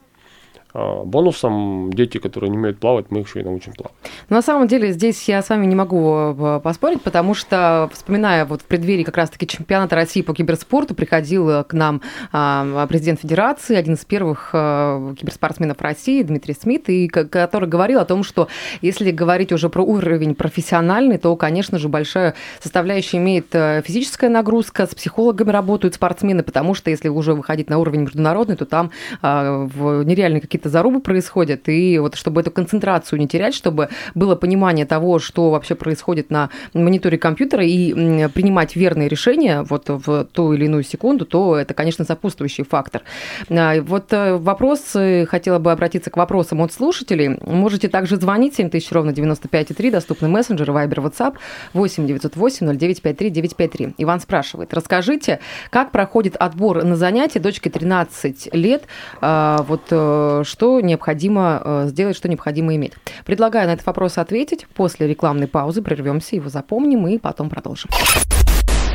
А, 0.75 1.05
бонусом 1.05 1.93
дети, 1.93 2.17
которые 2.17 2.51
не 2.51 2.57
умеют 2.57 2.79
плавать, 2.79 3.07
мы 3.11 3.21
их 3.21 3.29
еще 3.29 3.41
и 3.41 3.45
научим 3.45 3.73
плавать. 3.75 3.93
Но 4.31 4.37
на 4.37 4.43
самом 4.43 4.69
деле 4.69 4.93
здесь 4.93 5.29
я 5.29 5.43
с 5.43 5.51
вами 5.51 5.67
не 5.67 5.75
могу 5.75 6.35
э, 6.35 6.61
поспорить, 6.65 7.03
потому 7.03 7.35
что, 7.35 7.91
вспоминая 7.93 8.47
вот 8.47 8.63
в 8.63 8.65
преддверии 8.65 9.03
как 9.03 9.19
раз-таки 9.19 9.47
чемпионата 9.47 9.95
России 9.97 10.23
по 10.23 10.33
киберспорту, 10.33 10.95
приходил 10.95 11.65
к 11.65 11.75
нам 11.75 12.01
а, 12.33 12.87
президент 12.87 13.21
Федерации, 13.21 13.77
один 13.77 13.95
из 13.95 14.05
первых 14.07 14.51
а, 14.55 15.15
киберспортсменов 15.15 15.81
России, 15.83 16.23
Дмитрий 16.23 16.55
Смит, 16.55 16.89
и 16.89 17.07
который 17.09 17.69
говорил 17.69 18.01
о 18.01 18.07
том, 18.07 18.25
что 18.25 18.49
если 18.81 19.11
говорить 19.11 19.53
уже 19.53 19.69
про 19.69 19.83
уровень 19.83 20.35
профессиональный, 20.35 21.19
то, 21.19 21.37
конечно 21.37 21.79
же, 21.79 21.89
большая 21.89 22.35
составляющая 22.61 23.19
имеет 23.19 23.55
э, 23.55 23.83
физическая 23.85 24.31
нагрузка, 24.31 24.87
с 24.87 24.95
психологами 24.95 25.51
работают 25.51 25.95
спортсмены, 25.95 26.43
потому 26.43 26.73
что 26.73 26.89
если 26.89 27.09
уже 27.09 27.35
выходить 27.35 27.69
на 27.69 27.79
уровень 27.79 28.03
международный, 28.03 28.57
то 28.57 28.65
там 28.65 28.91
в 29.21 30.03
нереальные 30.05 30.41
какие-то 30.41 30.62
какие-то 30.63 30.69
зарубы 30.69 31.01
происходят, 31.01 31.69
и 31.69 31.99
вот 31.99 32.15
чтобы 32.15 32.41
эту 32.41 32.51
концентрацию 32.53 33.19
не 33.19 33.27
терять, 33.27 33.55
чтобы 33.55 33.89
было 34.15 34.37
понимание 34.37 34.87
того, 34.87 35.19
что 35.19 35.51
вообще 35.51 35.75
происходит 35.75 36.31
на 36.31 36.51
мониторе 36.73 37.19
компьютера, 37.19 37.65
и 37.65 37.93
принимать 38.29 38.77
верные 38.77 39.09
решения 39.09 39.63
вот 39.63 39.89
в 39.89 40.25
ту 40.33 40.53
или 40.53 40.67
иную 40.67 40.85
секунду, 40.85 41.25
то 41.25 41.57
это, 41.57 41.75
конечно, 41.75 42.05
сопутствующий 42.05 42.65
фактор. 42.65 43.03
А, 43.51 43.81
вот 43.81 44.13
э, 44.13 44.37
вопрос, 44.37 44.97
хотела 45.27 45.59
бы 45.59 45.73
обратиться 45.73 46.11
к 46.11 46.17
вопросам 46.17 46.61
от 46.61 46.73
слушателей. 46.73 47.39
Можете 47.45 47.89
также 47.89 48.17
звонить 48.17 48.55
7000 48.55 48.93
ровно 48.93 49.11
95,3, 49.11 49.91
доступны 49.91 50.29
мессенджеры, 50.29 50.73
вайбер, 50.73 51.01
WhatsApp 51.01 51.35
8 51.73 52.07
908 52.07 52.79
0953 52.79 53.31
953. 53.31 53.95
Иван 53.99 54.21
спрашивает, 54.21 54.75
расскажите, 54.75 55.41
как 55.71 55.91
проходит 55.91 56.37
отбор 56.37 56.85
на 56.85 56.97
занятия 56.97 57.41
дочке 57.41 57.71
13 57.71 58.55
лет, 58.55 58.85
а, 59.21 59.65
вот 59.69 59.83
э, 59.91 60.43
что 60.53 60.81
необходимо 60.81 61.63
э, 61.65 61.87
сделать, 61.89 62.15
что 62.15 62.29
необходимо 62.29 62.77
иметь. 62.77 62.93
Предлагаю 63.25 63.67
на 63.67 63.73
этот 63.73 63.87
вопрос 63.87 64.19
ответить. 64.19 64.67
После 64.75 65.09
рекламной 65.09 65.49
паузы 65.49 65.81
прервемся, 65.81 66.37
его 66.37 66.51
запомним 66.51 67.07
и 67.09 67.19
потом 67.19 67.49
продолжим. 67.49 67.91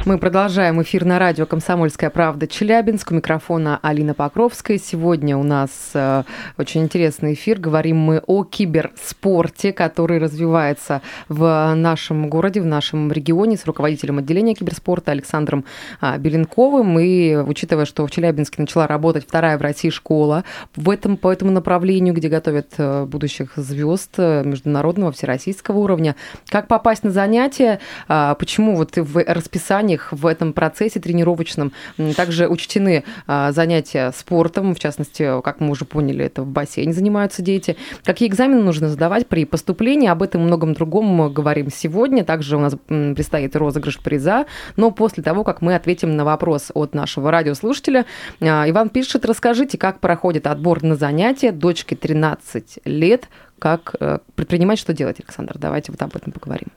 Мы 0.07 0.17
продолжаем 0.19 0.81
эфир 0.81 1.03
на 1.03 1.19
радио 1.19 1.45
«Комсомольская 1.45 2.09
правда» 2.09 2.47
Челябинск. 2.47 3.11
У 3.11 3.15
микрофона 3.15 3.77
Алина 3.81 4.13
Покровская. 4.13 4.77
Сегодня 4.77 5.35
у 5.35 5.43
нас 5.43 5.69
э, 5.93 6.23
очень 6.57 6.83
интересный 6.83 7.33
эфир. 7.33 7.59
Говорим 7.59 7.97
мы 7.97 8.23
о 8.25 8.45
киберспорте, 8.45 9.73
который 9.73 10.19
развивается 10.19 11.01
в 11.27 11.73
нашем 11.75 12.29
городе, 12.29 12.61
в 12.61 12.65
нашем 12.65 13.11
регионе 13.11 13.57
с 13.57 13.65
руководителем 13.65 14.19
отделения 14.19 14.53
киберспорта 14.53 15.11
Александром 15.11 15.65
а, 15.99 16.17
Беленковым. 16.17 16.97
И 16.99 17.35
учитывая, 17.35 17.83
что 17.83 18.07
в 18.07 18.09
Челябинске 18.09 18.61
начала 18.61 18.87
работать 18.87 19.25
вторая 19.27 19.57
в 19.57 19.61
России 19.61 19.89
школа 19.89 20.45
в 20.77 20.89
этом, 20.89 21.17
по 21.17 21.33
этому 21.33 21.51
направлению, 21.51 22.13
где 22.13 22.29
готовят 22.29 22.75
э, 22.77 23.03
будущих 23.03 23.57
звезд 23.57 24.13
э, 24.19 24.43
международного, 24.45 25.11
всероссийского 25.11 25.79
уровня, 25.79 26.15
как 26.47 26.69
попасть 26.69 27.03
на 27.03 27.11
занятия, 27.11 27.81
а, 28.07 28.35
почему 28.35 28.77
вот 28.77 28.95
в 28.95 29.21
расписании 29.21 29.96
них 29.97 30.11
в 30.11 30.25
этом 30.27 30.53
процессе 30.53 30.99
тренировочном 30.99 31.73
также 32.15 32.47
учтены 32.47 33.03
а, 33.25 33.51
занятия 33.51 34.11
спортом, 34.15 34.75
в 34.75 34.79
частности, 34.79 35.41
как 35.41 35.59
мы 35.59 35.71
уже 35.71 35.85
поняли, 35.85 36.25
это 36.25 36.43
в 36.43 36.47
бассейне 36.47 36.93
занимаются 36.93 37.41
дети. 37.41 37.77
Какие 38.03 38.29
экзамены 38.29 38.61
нужно 38.61 38.89
сдавать 38.89 39.27
при 39.27 39.45
поступлении, 39.45 40.07
об 40.07 40.21
этом 40.21 40.41
и 40.41 40.45
многом 40.45 40.73
другом 40.73 41.05
мы 41.05 41.29
говорим 41.31 41.69
сегодня. 41.71 42.23
Также 42.23 42.57
у 42.57 42.59
нас 42.59 42.75
предстоит 42.87 43.55
розыгрыш 43.55 43.99
приза, 43.99 44.45
но 44.75 44.91
после 44.91 45.23
того, 45.23 45.43
как 45.43 45.61
мы 45.61 45.75
ответим 45.75 46.15
на 46.15 46.23
вопрос 46.23 46.71
от 46.73 46.93
нашего 46.93 47.31
радиослушателя, 47.31 48.05
а, 48.39 48.69
Иван 48.69 48.89
пишет, 48.89 49.25
расскажите, 49.25 49.77
как 49.77 49.99
проходит 49.99 50.45
отбор 50.45 50.83
на 50.83 50.95
занятия 50.95 51.51
дочке 51.51 51.95
13 51.95 52.79
лет, 52.85 53.27
как 53.59 53.95
э, 53.99 54.19
предпринимать, 54.35 54.77
что 54.77 54.93
делать, 54.93 55.19
Александр? 55.19 55.57
Давайте 55.57 55.91
вот 55.91 55.99
об 56.03 56.15
этом 56.15 56.31
поговорим 56.31 56.67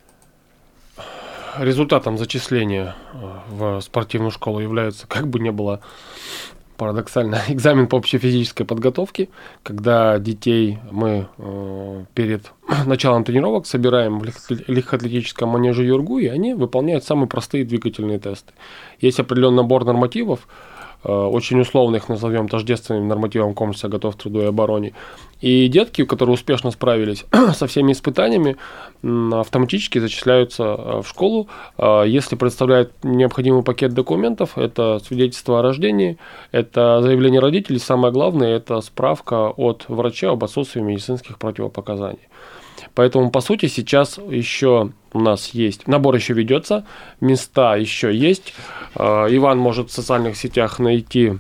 результатом 1.59 2.19
зачисления 2.19 2.95
э, 3.13 3.31
в 3.49 3.81
спортивную 3.81 4.31
школу 4.31 4.61
является, 4.61 5.07
как 5.07 5.29
бы 5.29 5.41
не 5.41 5.51
было 5.51 5.81
парадоксально, 6.77 7.43
экзамен 7.49 7.89
по 7.89 7.97
общей 7.97 8.19
физической 8.19 8.65
подготовке, 8.65 9.29
когда 9.63 10.19
детей 10.19 10.79
мы 10.91 11.29
э, 11.39 12.05
перед 12.15 12.53
началом 12.87 13.25
тренировок 13.25 13.67
собираем 13.67 14.21
в 14.21 14.25
легкоатлетическом 14.67 15.49
манеже 15.49 15.85
Юргу, 15.85 16.19
и 16.19 16.27
они 16.27 16.55
выполняют 16.55 17.05
самые 17.05 17.29
простые 17.29 17.65
двигательные 17.65 18.19
тесты. 18.19 18.55
Есть 18.99 19.21
определенный 19.21 19.59
набор 19.59 19.85
нормативов, 19.85 20.49
очень 21.03 21.61
условных, 21.61 22.09
назовем 22.09 22.49
тождественным 22.49 23.09
нормативам 23.09 23.55
комплекса 23.55 23.89
«Готов 23.89 24.17
к 24.17 24.23
труду 24.23 24.43
и 24.43 24.47
обороне». 24.47 24.93
И 25.41 25.69
детки, 25.69 26.05
которые 26.05 26.35
успешно 26.35 26.71
справились 26.71 27.25
со 27.55 27.67
всеми 27.67 27.93
испытаниями, 27.93 28.57
автоматически 29.03 29.99
зачисляются 29.99 30.63
э, 30.63 31.01
в 31.03 31.09
школу, 31.09 31.49
э, 31.79 32.05
если 32.07 32.37
представляют 32.37 32.93
необходимый 33.03 33.63
пакет 33.63 33.95
документов. 33.95 34.59
Это 34.59 34.99
свидетельство 34.99 35.61
о 35.61 35.63
рождении, 35.63 36.19
это 36.53 37.01
заявление 37.01 37.41
родителей, 37.41 37.79
самое 37.79 38.13
главное, 38.13 38.55
это 38.57 38.81
справка 38.83 39.49
от 39.49 39.87
врача 39.89 40.31
об 40.31 40.45
отсутствии 40.45 40.81
медицинских 40.81 41.39
противопоказаний. 41.39 42.29
Поэтому, 42.95 43.31
по 43.31 43.41
сути, 43.41 43.67
сейчас 43.67 44.19
еще 44.19 44.91
у 45.13 45.21
нас 45.21 45.49
есть, 45.49 45.87
набор 45.87 46.15
еще 46.15 46.35
ведется, 46.35 46.85
места 47.21 47.77
еще 47.77 48.15
есть. 48.15 48.55
А, 48.95 49.27
Иван 49.29 49.59
может 49.59 49.91
в 49.91 49.93
социальных 49.93 50.37
сетях 50.37 50.79
найти 50.79 51.35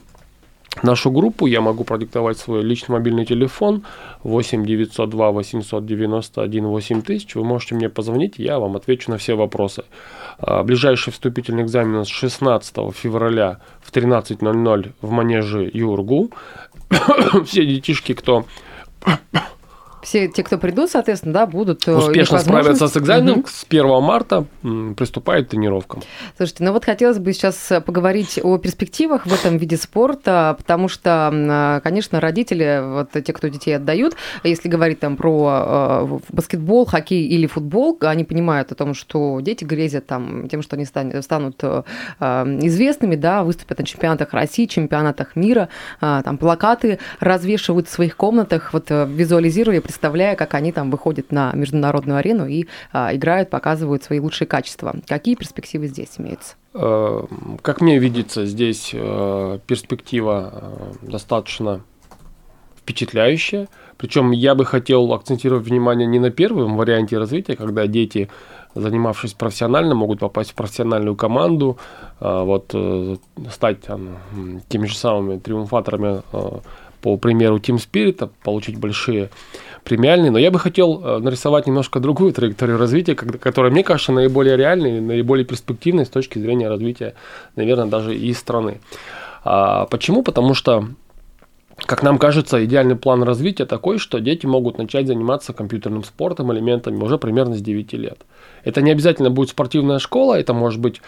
нашу 0.83 1.11
группу, 1.11 1.47
я 1.47 1.61
могу 1.61 1.85
продиктовать 1.85 2.38
свой 2.38 2.62
личный 2.62 2.92
мобильный 2.92 3.26
телефон 3.26 3.85
8 4.23 4.64
902 4.64 5.30
891 5.33 6.66
8000. 6.66 7.35
Вы 7.35 7.45
можете 7.45 7.75
мне 7.75 7.88
позвонить, 7.88 8.38
я 8.38 8.59
вам 8.59 8.76
отвечу 8.76 9.11
на 9.11 9.19
все 9.19 9.35
вопросы. 9.35 9.85
А, 10.38 10.62
ближайший 10.62 11.12
вступительный 11.12 11.62
экзамен 11.62 11.95
у 11.95 11.99
нас 11.99 12.09
16 12.09 12.76
февраля 12.95 13.61
в 13.80 13.92
13.00 13.92 14.92
в 15.00 15.11
манеже 15.11 15.71
Юргу. 15.73 16.30
все 17.45 17.66
детишки, 17.66 18.14
кто 18.14 18.47
все 20.02 20.28
те, 20.28 20.42
кто 20.42 20.59
придут, 20.59 20.90
соответственно, 20.90 21.35
да, 21.35 21.47
будут... 21.47 21.87
Э, 21.87 21.95
Успешно 21.95 22.38
справятся 22.38 22.88
с 22.88 22.97
экзаменом, 22.97 23.40
угу. 23.40 23.49
с 23.49 23.64
1 23.69 24.02
марта 24.02 24.47
приступают 24.97 25.49
к 25.49 25.50
тренировкам. 25.50 26.02
Слушайте, 26.37 26.64
ну 26.64 26.73
вот 26.73 26.85
хотелось 26.85 27.19
бы 27.19 27.33
сейчас 27.33 27.73
поговорить 27.85 28.40
о 28.42 28.59
перспективах 28.59 29.26
в 29.26 29.33
этом 29.33 29.59
виде 29.59 29.76
спорта, 29.76 30.54
потому 30.59 30.88
что, 30.88 31.30
э, 31.33 31.80
конечно, 31.83 32.21
родители, 32.21 32.80
вот 32.83 33.11
те, 33.25 33.33
кто 33.33 33.49
детей 33.49 33.76
отдают, 33.76 34.16
если 34.45 34.69
говорить 34.69 35.00
там 35.00 35.16
про 35.16 36.09
э, 36.11 36.19
баскетбол, 36.30 36.87
хоккей 36.87 37.26
или 37.26 37.47
футбол, 37.47 37.99
они 38.00 38.25
понимают 38.25 38.73
о 38.73 38.75
том, 38.75 38.95
что 38.95 39.40
дети 39.40 39.64
грезят 39.64 40.07
там 40.07 40.49
тем, 40.49 40.62
что 40.62 40.76
они 40.76 40.85
станут, 40.85 41.25
станут 41.25 41.62
известными, 42.21 43.16
да, 43.16 43.42
выступят 43.42 43.78
на 43.78 43.85
чемпионатах 43.85 44.33
России, 44.33 44.66
чемпионатах 44.66 45.37
мира, 45.37 45.69
там 46.00 46.38
плакаты 46.38 46.99
развешивают 47.19 47.88
в 47.88 47.90
своих 47.90 48.16
комнатах, 48.16 48.73
вот 48.73 48.90
визуализируя 48.90 49.80
представляя, 49.91 50.37
как 50.37 50.55
они 50.55 50.71
там 50.71 50.89
выходят 50.89 51.33
на 51.33 51.53
международную 51.53 52.19
арену 52.19 52.47
и 52.47 52.67
а, 52.93 53.13
играют, 53.13 53.51
показывают 53.51 54.05
свои 54.05 54.21
лучшие 54.21 54.47
качества. 54.47 54.95
Какие 55.09 55.35
перспективы 55.35 55.89
здесь 55.89 56.11
имеются? 56.17 56.55
Э, 56.75 57.25
как 57.61 57.81
мне 57.81 57.99
видится, 57.99 58.47
здесь 58.47 58.91
э, 58.93 59.59
перспектива 59.67 60.53
э, 60.53 61.09
достаточно 61.11 61.81
впечатляющая. 62.77 63.67
Причем 63.97 64.31
я 64.31 64.55
бы 64.55 64.65
хотел 64.65 65.13
акцентировать 65.13 65.67
внимание 65.67 66.07
не 66.07 66.21
на 66.21 66.31
первом 66.31 66.77
варианте 66.77 67.19
развития, 67.19 67.57
когда 67.57 67.89
дети, 67.89 68.29
занимавшись 68.77 69.33
профессионально, 69.33 69.97
могут 69.97 70.21
попасть 70.21 70.53
в 70.53 70.55
профессиональную 70.55 71.17
команду, 71.17 71.79
вот, 72.21 72.75
стать 73.51 73.83
там, 73.83 74.17
теми 74.69 74.87
же 74.87 74.97
самыми 74.97 75.39
триумфаторами 75.39 76.23
по 77.03 77.17
примеру 77.17 77.59
Team 77.59 77.77
Spirit, 77.77 78.31
получить 78.43 78.79
большие 78.79 79.31
премиальные. 79.85 80.31
Но 80.31 80.39
я 80.39 80.51
бы 80.51 80.59
хотел 80.59 81.03
э, 81.03 81.19
нарисовать 81.19 81.67
немножко 81.67 82.01
другую 82.01 82.33
траекторию 82.33 82.79
развития, 82.79 83.15
которая, 83.15 83.73
мне 83.73 83.83
кажется, 83.83 84.13
наиболее 84.13 84.57
реальной, 84.57 85.01
наиболее 85.01 85.45
перспективной 85.45 86.07
с 86.07 86.09
точки 86.09 86.39
зрения 86.39 86.69
развития, 86.69 87.15
наверное, 87.57 87.87
даже 87.87 88.17
и 88.17 88.33
страны. 88.35 88.81
А 89.45 89.87
почему? 89.87 90.23
Потому 90.23 90.55
что 90.55 90.87
как 91.87 92.03
нам 92.03 92.19
кажется, 92.19 92.63
идеальный 92.65 92.97
план 92.97 93.23
развития 93.23 93.65
такой, 93.65 93.99
что 93.99 94.19
дети 94.19 94.47
могут 94.47 94.79
начать 94.79 95.07
заниматься 95.07 95.53
компьютерным 95.53 96.05
спортом, 96.05 96.53
элементами 96.53 97.03
уже 97.03 97.19
примерно 97.19 97.55
с 97.55 97.63
9 97.63 97.93
лет. 97.95 98.19
Это 98.65 98.83
не 98.83 98.91
обязательно 98.91 99.31
будет 99.31 99.51
спортивная 99.51 99.99
школа, 99.99 100.39
это 100.39 100.53
может 100.53 100.79
быть 100.79 101.01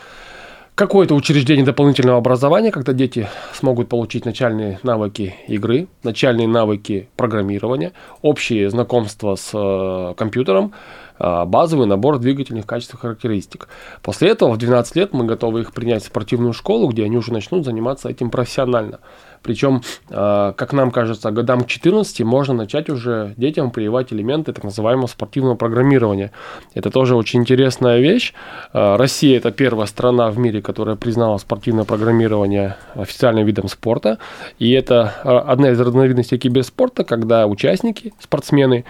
какое-то 0.75 1.15
учреждение 1.15 1.65
дополнительного 1.65 2.19
образования, 2.19 2.71
когда 2.71 2.93
дети 2.93 3.29
смогут 3.53 3.89
получить 3.89 4.25
начальные 4.25 4.79
навыки 4.83 5.35
игры, 5.47 5.89
начальные 6.03 6.49
навыки 6.49 7.09
программирования, 7.17 7.93
общие 8.23 8.71
знакомства 8.71 9.35
с 9.37 9.51
э, 9.53 10.15
компьютером, 10.17 10.73
э, 11.19 11.45
базовый 11.45 11.87
набор 11.87 12.19
двигательных 12.19 12.67
качеств 12.67 12.95
и 12.95 12.97
характеристик. 12.97 13.69
После 14.03 14.31
этого 14.31 14.53
в 14.53 14.59
12 14.59 14.97
лет 14.97 15.13
мы 15.13 15.25
готовы 15.25 15.61
их 15.61 15.73
принять 15.73 16.03
в 16.03 16.07
спортивную 16.07 16.55
школу, 16.55 16.89
где 16.89 17.05
они 17.05 17.17
уже 17.17 17.33
начнут 17.33 17.65
заниматься 17.65 18.09
этим 18.09 18.31
профессионально. 18.31 19.01
Причем, 19.43 19.83
э, 20.09 20.53
как 20.57 20.73
нам 20.73 20.91
кажется, 20.91 21.31
годам 21.31 21.65
к 21.65 21.67
14 21.67 22.21
можно 22.25 22.55
начать 22.55 22.89
уже 22.89 23.35
детям 23.37 23.71
прививать 23.71 24.13
элементы 24.13 24.53
так 24.53 24.65
называемого 24.65 25.07
спортивного 25.07 25.57
программирования. 25.57 26.31
Это 26.75 26.91
тоже 26.91 27.17
очень 27.17 27.41
интересная 27.41 27.99
вещь. 27.99 28.33
Э, 28.73 28.97
Россия– 28.97 29.37
это 29.39 29.51
первая 29.51 29.87
страна 29.87 30.31
в 30.31 30.39
мире, 30.39 30.63
которая 30.63 30.97
признала 30.97 31.39
спортивное 31.39 31.85
программирование 31.85 32.77
официальным 32.95 33.45
видом 33.45 33.69
спорта. 33.69 34.19
И 34.59 34.71
это 34.73 35.15
э, 35.25 35.29
одна 35.29 35.71
из 35.71 35.81
разновидностей 35.81 36.39
киберспорта, 36.39 37.05
когда 37.05 37.47
участники, 37.47 38.15
спортсмены, 38.21 38.85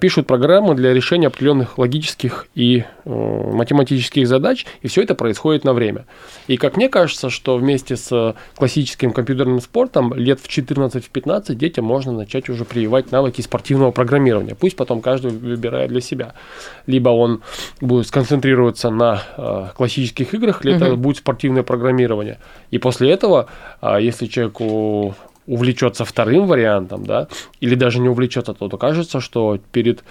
пишут 0.00 0.26
программы 0.26 0.74
для 0.74 0.92
решения 0.92 1.26
определенных 1.26 1.78
логических 1.78 2.46
и 2.54 2.84
математических 3.04 4.26
задач, 4.28 4.66
и 4.82 4.88
все 4.88 5.02
это 5.02 5.14
происходит 5.14 5.64
на 5.64 5.72
время. 5.72 6.04
И 6.46 6.56
как 6.56 6.76
мне 6.76 6.88
кажется, 6.88 7.30
что 7.30 7.56
вместе 7.56 7.96
с 7.96 8.36
классическим 8.56 9.12
компьютерным 9.12 9.60
спортом 9.60 9.71
лет 10.14 10.40
в 10.40 10.48
14-15 10.48 11.54
детям 11.54 11.84
можно 11.84 12.12
начать 12.12 12.48
уже 12.48 12.64
прививать 12.64 13.12
навыки 13.12 13.40
спортивного 13.40 13.90
программирования. 13.90 14.54
Пусть 14.54 14.76
потом 14.76 15.00
каждый 15.00 15.30
выбирает 15.30 15.90
для 15.90 16.00
себя. 16.00 16.34
Либо 16.86 17.08
он 17.10 17.42
будет 17.80 18.06
сконцентрироваться 18.06 18.90
на 18.90 19.22
э, 19.36 19.68
классических 19.74 20.34
играх, 20.34 20.64
либо 20.64 20.84
это 20.84 20.96
будет 20.96 21.18
спортивное 21.18 21.62
программирование. 21.62 22.38
И 22.70 22.78
после 22.78 23.10
этого, 23.10 23.46
а, 23.80 23.98
если 23.98 24.26
человеку 24.26 25.14
увлечется 25.46 26.04
вторым 26.04 26.46
вариантом, 26.46 27.04
да, 27.04 27.28
или 27.60 27.74
даже 27.74 27.98
не 27.98 28.08
увлечется, 28.08 28.54
то, 28.54 28.68
то 28.68 28.76
кажется, 28.76 29.20
что 29.20 29.58
перед 29.72 30.04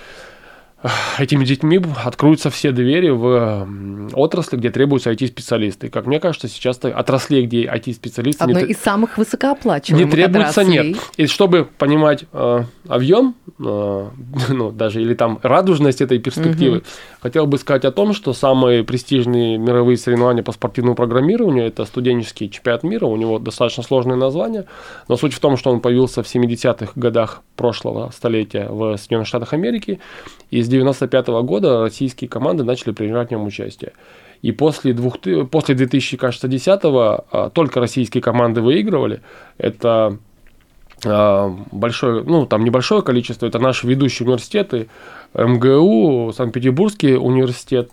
этими 1.19 1.45
детьми 1.45 1.79
откроются 2.03 2.49
все 2.49 2.71
двери 2.71 3.09
в 3.09 3.67
отрасли, 4.13 4.57
где 4.57 4.71
требуются 4.71 5.11
IT-специалисты. 5.11 5.89
Как 5.89 6.07
мне 6.07 6.19
кажется, 6.19 6.47
сейчас 6.47 6.79
отраслей, 6.83 7.45
где 7.45 7.65
IT-специалисты 7.65 8.45
не, 8.45 8.53
Одной 8.53 8.63
тр- 8.63 8.71
из 8.71 8.77
самых 8.77 9.17
не 9.17 9.23
высокооплачиваемых 9.23 10.11
требуется, 10.11 10.61
отраслей. 10.61 10.93
нет. 10.93 10.97
И 11.17 11.27
чтобы 11.27 11.67
понимать 11.77 12.25
э, 12.33 12.63
объем, 12.87 13.35
э, 13.59 14.09
ну, 14.49 14.71
даже 14.71 15.01
или 15.01 15.13
там 15.13 15.39
радужность 15.43 16.01
этой 16.01 16.17
перспективы, 16.19 16.81
хотел 17.21 17.45
бы 17.45 17.57
сказать 17.57 17.85
о 17.85 17.91
том, 17.91 18.13
что 18.13 18.33
самые 18.33 18.83
престижные 18.83 19.57
мировые 19.57 19.97
соревнования 19.97 20.43
по 20.43 20.51
спортивному 20.51 20.95
программированию 20.95 21.65
это 21.65 21.85
студенческий 21.85 22.49
чемпионат 22.49 22.83
мира, 22.83 23.05
у 23.05 23.15
него 23.15 23.37
достаточно 23.37 23.83
сложное 23.83 24.15
название, 24.17 24.65
но 25.07 25.17
суть 25.17 25.33
в 25.33 25.39
том, 25.39 25.57
что 25.57 25.71
он 25.71 25.79
появился 25.79 26.23
в 26.23 26.25
70-х 26.25 26.93
годах 26.95 27.41
прошлого 27.55 28.09
столетия 28.09 28.67
в 28.67 28.97
Соединенных 28.97 29.27
Штатах 29.27 29.53
Америки, 29.53 29.99
и 30.49 30.61
с 30.71 30.73
95 30.73 31.27
года 31.43 31.81
российские 31.81 32.29
команды 32.29 32.63
начали 32.63 32.91
принимать 32.91 33.27
в 33.27 33.31
нем 33.31 33.45
участие. 33.45 33.93
И 34.41 34.51
после, 34.51 34.93
двух, 34.93 35.17
после 35.51 35.75
2010 35.75 36.81
только 37.53 37.79
российские 37.79 38.23
команды 38.23 38.61
выигрывали. 38.61 39.21
Это 39.57 40.17
а, 41.05 41.55
большое, 41.71 42.23
ну, 42.23 42.45
там 42.45 42.63
небольшое 42.63 43.01
количество, 43.01 43.45
это 43.45 43.59
наши 43.59 43.87
ведущие 43.87 44.25
университеты, 44.25 44.87
МГУ, 45.33 46.31
Санкт-Петербургский 46.35 47.15
университет, 47.15 47.91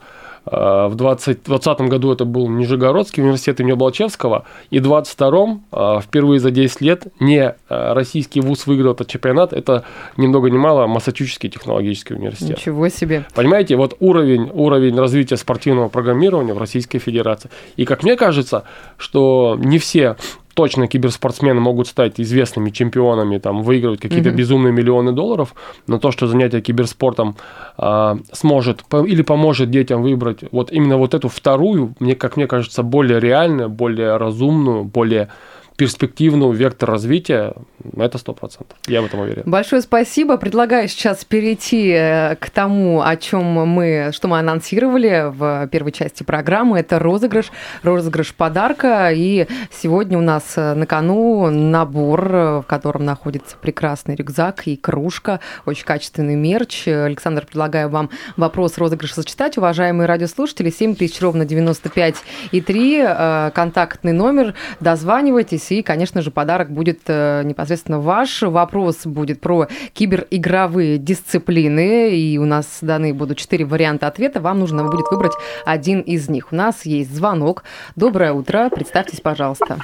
а, 0.51 0.89
в 0.89 0.95
20, 0.95 1.45
2020 1.45 1.81
году 1.89 2.13
это 2.13 2.25
был 2.25 2.49
Нижегородский 2.49 3.23
университет 3.23 3.61
имени 3.61 3.73
Облачевского, 3.73 4.45
и 4.71 4.79
в 4.79 4.83
2022 4.83 5.59
а, 5.73 6.01
впервые 6.01 6.41
за 6.41 6.51
10 6.51 6.81
лет 6.81 7.07
не 7.21 7.55
а, 7.69 7.95
российский 7.95 8.41
вуз 8.41 8.67
выиграл 8.67 8.93
этот 8.93 9.09
чемпионат, 9.09 9.53
это 9.53 9.85
ни 10.17 10.27
много 10.27 10.51
ни 10.51 10.57
мало 10.57 10.87
Массачусетский 10.87 11.51
технологический 11.51 12.15
университет. 12.15 12.59
Ничего 12.59 12.89
себе. 12.89 13.25
Понимаете, 13.35 13.77
вот 13.77 13.97
уровень, 14.01 14.51
уровень 14.53 14.99
развития 14.99 15.37
спортивного 15.37 15.89
программирования 15.89 16.55
в 16.55 16.59
Российской 16.59 16.99
Федерации. 16.99 17.51
И 17.77 17.85
как 17.85 18.03
мне 18.03 18.17
кажется, 18.17 18.65
что 18.97 19.57
не 19.59 19.79
все 19.79 20.17
точно 20.59 20.89
киберспортсмены 20.89 21.61
могут 21.61 21.87
стать 21.87 22.19
известными 22.21 22.71
чемпионами, 22.71 23.39
там, 23.39 23.63
выигрывать 23.63 24.01
какие-то 24.01 24.31
безумные 24.33 24.73
миллионы 24.73 25.13
долларов, 25.13 25.55
но 25.87 25.99
то, 25.99 26.11
что 26.11 26.27
занятие 26.27 26.61
киберспортом 26.61 27.37
а, 27.77 28.19
сможет 28.33 28.83
по- 28.89 29.07
или 29.07 29.23
поможет 29.23 29.71
детям 29.71 30.03
выбрать 30.03 30.39
вот 30.51 30.73
именно 30.73 30.97
вот 30.97 31.15
эту 31.15 31.29
вторую, 31.29 31.95
мне, 32.01 32.17
как 32.17 32.37
мне 32.37 32.49
кажется, 32.49 32.83
более 32.83 33.21
реальную, 33.21 33.69
более 33.69 34.17
разумную, 34.17 34.83
более 34.83 35.29
перспективную 35.79 36.51
вектор 36.51 36.91
развития, 36.91 37.55
это 37.97 38.19
сто 38.19 38.35
процентов. 38.35 38.77
Я 38.89 39.01
в 39.01 39.05
этом 39.05 39.21
уверен. 39.21 39.45
Большое 39.47 39.81
спасибо. 39.81 40.37
Предлагаю 40.37 40.89
сейчас 40.89 41.25
перейти 41.25 41.93
э, 41.93 42.35
к 42.35 42.51
тому, 42.51 43.01
о 43.01 43.17
чем 43.17 43.45
мы, 43.45 44.11
что 44.13 44.27
мы 44.27 44.41
анонсировали 44.41 45.27
в 45.33 45.69
первой 45.69 45.93
части 45.93 46.25
программы. 46.25 46.81
Это 46.81 46.99
розыгрыш, 46.99 47.53
розыгрыш 47.85 48.35
подарка. 48.35 49.11
И 49.13 49.47
сегодня 49.71 50.19
у 50.19 50.21
нас 50.21 50.55
э, 50.57 50.75
на 50.75 50.85
кону 50.85 51.49
набор, 51.49 52.29
э, 52.29 52.59
в 52.59 52.65
котором 52.67 53.05
находится 53.05 53.57
прекрасный 53.57 54.17
рюкзак 54.17 54.67
и 54.67 54.77
кружка, 54.77 55.39
очень 55.65 55.85
качественный 55.85 56.35
мерч. 56.35 56.89
Александр, 56.89 57.47
предлагаю 57.47 57.89
вам 57.89 58.11
вопрос 58.37 58.79
розыгрыша 58.79 59.15
сочетать. 59.15 59.57
Уважаемые 59.57 60.09
радиослушатели, 60.09 60.71
7 60.71 60.97
тысяч 60.97 61.21
ровно 61.21 61.45
95 61.45 62.17
и 62.51 62.61
3, 62.61 62.99
э, 62.99 63.51
контактный 63.55 64.13
номер, 64.13 64.55
дозванивайтесь, 64.81 65.68
и, 65.71 65.83
конечно 65.83 66.23
же, 66.23 66.31
подарок 66.31 66.71
будет 66.71 67.01
э, 67.07 67.43
непосредственно 67.45 68.01
ваш. 68.01 68.43
Вопрос 68.43 69.07
будет 69.07 69.41
про 69.41 69.69
киберигровые 69.93 70.99
дисциплины, 70.99 72.11
и 72.17 72.39
у 72.39 72.45
нас 72.45 72.79
даны 72.83 73.15
будут 73.15 73.39
четыре 73.39 73.65
варианта 73.65 74.07
ответа. 74.07 74.41
Вам 74.41 74.61
нужно 74.61 74.85
будет 74.85 75.07
выбрать 75.11 75.33
один 75.65 76.01
из 76.01 76.29
них. 76.29 76.53
У 76.53 76.57
нас 76.57 76.87
есть 76.87 77.15
звонок. 77.15 77.65
Доброе 77.97 78.33
утро. 78.33 78.71
Представьтесь, 78.71 79.21
пожалуйста. 79.21 79.79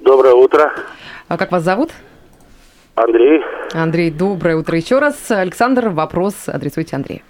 Доброе 0.00 0.34
утро, 0.34 0.72
А 1.28 1.36
как 1.36 1.52
вас 1.52 1.62
зовут? 1.62 1.90
Андрей. 2.94 3.42
Андрей, 3.72 4.10
доброе 4.10 4.56
утро 4.56 4.76
еще 4.76 4.98
раз. 4.98 5.30
Александр, 5.30 5.88
вопрос 5.90 6.34
адресуйте 6.46 6.96
Андрею. 6.96 7.20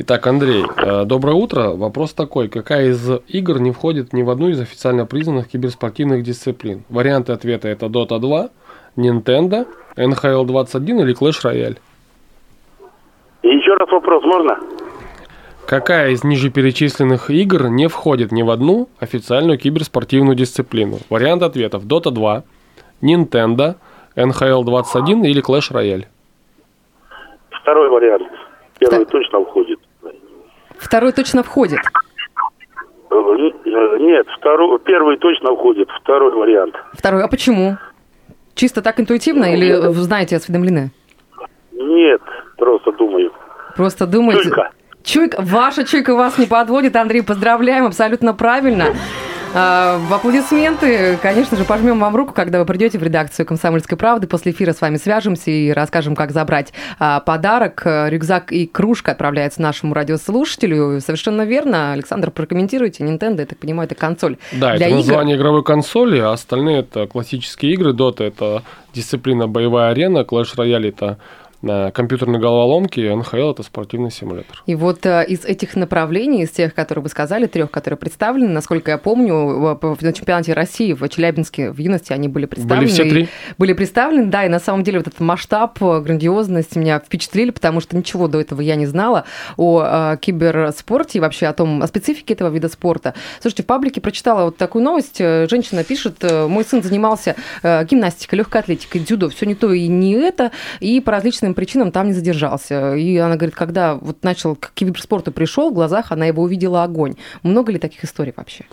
Итак, 0.00 0.28
Андрей, 0.28 0.64
э, 0.76 1.04
доброе 1.06 1.34
утро. 1.34 1.70
Вопрос 1.70 2.14
такой. 2.14 2.46
Какая 2.48 2.90
из 2.90 3.10
игр 3.26 3.58
не 3.58 3.72
входит 3.72 4.12
ни 4.12 4.22
в 4.22 4.30
одну 4.30 4.48
из 4.48 4.60
официально 4.60 5.06
признанных 5.06 5.48
киберспортивных 5.48 6.22
дисциплин? 6.22 6.84
Варианты 6.88 7.32
ответа 7.32 7.66
это 7.66 7.86
Dota 7.86 8.20
2, 8.20 8.48
Nintendo, 8.96 9.66
NHL 9.96 10.44
21 10.46 11.00
или 11.00 11.18
Clash 11.18 11.42
Royale. 11.44 11.78
Еще 13.42 13.74
раз 13.74 13.90
вопрос 13.90 14.22
можно? 14.22 14.60
Какая 15.66 16.10
из 16.10 16.22
ниже 16.22 16.50
перечисленных 16.50 17.28
игр 17.30 17.68
не 17.68 17.88
входит 17.88 18.30
ни 18.30 18.42
в 18.42 18.50
одну 18.50 18.88
официальную 19.00 19.58
киберспортивную 19.58 20.36
дисциплину? 20.36 20.98
Вариант 21.10 21.42
ответов 21.42 21.84
Dota 21.86 22.12
2, 22.12 22.44
Nintendo, 23.02 23.74
NHL 24.14 24.62
21 24.62 25.24
или 25.24 25.42
Clash 25.42 25.72
Royale. 25.72 26.04
Второй 27.50 27.90
вариант. 27.90 28.28
Первый 28.78 29.00
Так. 29.00 29.10
точно 29.10 29.44
входит. 29.44 29.80
Второй 30.78 31.12
точно 31.12 31.42
входит. 31.42 31.80
Э, 33.10 33.14
Нет, 34.00 34.26
второй, 34.38 34.78
первый 34.80 35.16
точно 35.18 35.54
входит, 35.54 35.88
второй 36.02 36.32
вариант. 36.32 36.74
Второй, 36.92 37.22
а 37.22 37.28
почему? 37.28 37.76
Чисто 38.54 38.82
так 38.82 38.98
интуитивно 39.00 39.52
или 39.54 39.72
вы 39.72 39.92
знаете, 40.02 40.36
осведомлены? 40.36 40.90
Нет, 41.72 42.20
просто 42.56 42.92
думаю. 42.92 43.32
Просто 43.76 44.06
думаете... 44.06 44.42
Чуйка. 44.44 44.70
Чуйка, 45.04 45.38
ваша 45.40 45.84
чуйка 45.84 46.14
вас 46.14 46.38
не 46.38 46.46
подводит, 46.46 46.96
Андрей, 46.96 47.22
поздравляем, 47.22 47.86
абсолютно 47.86 48.34
правильно. 48.34 48.86
А, 49.54 49.98
в 49.98 50.12
аплодисменты, 50.12 51.16
конечно 51.22 51.56
же, 51.56 51.64
пожмем 51.64 51.98
вам 51.98 52.14
руку, 52.14 52.32
когда 52.34 52.58
вы 52.58 52.66
придете 52.66 52.98
в 52.98 53.02
редакцию 53.02 53.46
«Комсомольской 53.46 53.96
правды». 53.96 54.26
После 54.26 54.52
эфира 54.52 54.72
с 54.72 54.80
вами 54.80 54.96
свяжемся 54.96 55.50
и 55.50 55.70
расскажем, 55.70 56.14
как 56.14 56.32
забрать 56.32 56.72
а, 56.98 57.20
подарок. 57.20 57.82
Рюкзак 57.84 58.52
и 58.52 58.66
кружка 58.66 59.12
отправляются 59.12 59.62
нашему 59.62 59.94
радиослушателю. 59.94 61.00
Совершенно 61.00 61.42
верно. 61.42 61.92
Александр, 61.92 62.30
прокомментируйте. 62.30 63.04
Nintendo, 63.04 63.40
я 63.40 63.46
так 63.46 63.58
понимаю, 63.58 63.86
это 63.86 63.94
консоль 63.94 64.36
Да, 64.52 64.76
для 64.76 64.86
это 64.86 64.96
игр. 64.96 64.96
название 64.98 65.36
игровой 65.36 65.64
консоли, 65.64 66.18
а 66.18 66.32
остальные 66.32 66.80
это 66.80 67.06
классические 67.06 67.72
игры. 67.72 67.92
Dota 67.92 68.24
это 68.24 68.62
дисциплина 68.92 69.48
боевая 69.48 69.90
арена, 69.92 70.18
Clash 70.18 70.54
Royale 70.56 70.88
это 70.88 71.18
э, 71.62 71.90
компьютерные 71.92 72.40
головоломки, 72.40 73.00
NHL 73.00 73.52
это 73.52 73.62
спортивный 73.62 74.10
симулятор. 74.10 74.62
И 74.66 74.74
вот 74.74 75.04
э, 75.06 75.24
из 75.26 75.44
этих 75.44 75.76
направлений, 75.76 76.42
из 76.42 76.50
тех, 76.50 76.74
которые 76.74 77.02
вы 77.02 77.08
сказали, 77.08 77.46
трех, 77.46 77.70
которые 77.70 77.96
представлены, 77.98 78.48
насколько 78.50 78.90
я 78.90 78.98
помню, 78.98 79.34
в- 79.34 79.78
в- 79.96 80.02
на 80.02 80.12
чемпионате 80.12 80.52
России 80.52 80.92
в 80.92 81.08
Челябинске 81.08 81.70
в 81.70 81.78
юности 81.78 82.12
они 82.12 82.28
были 82.28 82.46
представлены. 82.46 82.82
Были 82.86 82.90
все 82.92 83.04
и- 83.04 83.10
три? 83.10 83.28
Были 83.58 83.72
представлены, 83.72 84.26
да, 84.26 84.44
и 84.44 84.48
на 84.48 84.60
самом 84.60 84.84
деле 84.84 84.98
вот 84.98 85.06
этот 85.08 85.20
масштаб, 85.20 85.82
э, 85.82 86.00
грандиозность 86.00 86.76
меня 86.76 86.98
впечатлили, 87.00 87.50
потому 87.50 87.80
что 87.80 87.96
ничего 87.96 88.28
до 88.28 88.40
этого 88.40 88.60
я 88.60 88.76
не 88.76 88.86
знала 88.86 89.24
о 89.56 89.82
э, 89.84 90.16
киберспорте 90.20 91.18
и 91.18 91.20
вообще 91.20 91.46
о 91.46 91.52
том, 91.52 91.82
о 91.82 91.86
специфике 91.86 92.34
этого 92.34 92.48
вида 92.48 92.68
спорта. 92.68 93.14
Слушайте, 93.40 93.62
в 93.62 93.66
паблике 93.66 94.00
прочитала 94.00 94.44
вот 94.44 94.56
такую 94.56 94.84
новость. 94.84 95.20
Э, 95.20 95.46
Женщина 95.48 95.84
пишет, 95.84 96.16
э, 96.22 96.46
мой 96.46 96.64
сын 96.64 96.82
занимался 96.82 97.36
э, 97.62 97.84
гимнастикой, 97.84 98.38
легкой 98.38 98.60
атлетикой, 98.62 99.00
дзюдо, 99.00 99.28
все 99.30 99.46
не 99.46 99.54
то 99.54 99.72
и 99.72 99.86
не 99.88 100.12
это, 100.12 100.50
и 100.80 101.00
по 101.00 101.12
различным 101.12 101.47
причинам 101.54 101.92
там 101.92 102.08
не 102.08 102.12
задержался. 102.12 102.94
И 102.94 103.16
она 103.16 103.36
говорит, 103.36 103.54
когда 103.54 103.94
вот 103.94 104.22
начал 104.22 104.56
к 104.56 104.72
киберспорту 104.74 105.32
пришел, 105.32 105.70
в 105.70 105.74
глазах 105.74 106.12
она 106.12 106.26
его 106.26 106.42
увидела 106.42 106.84
огонь. 106.84 107.14
Много 107.42 107.72
ли 107.72 107.78
таких 107.78 108.04
историй 108.04 108.32
вообще? 108.36 108.64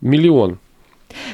Миллион. 0.00 0.58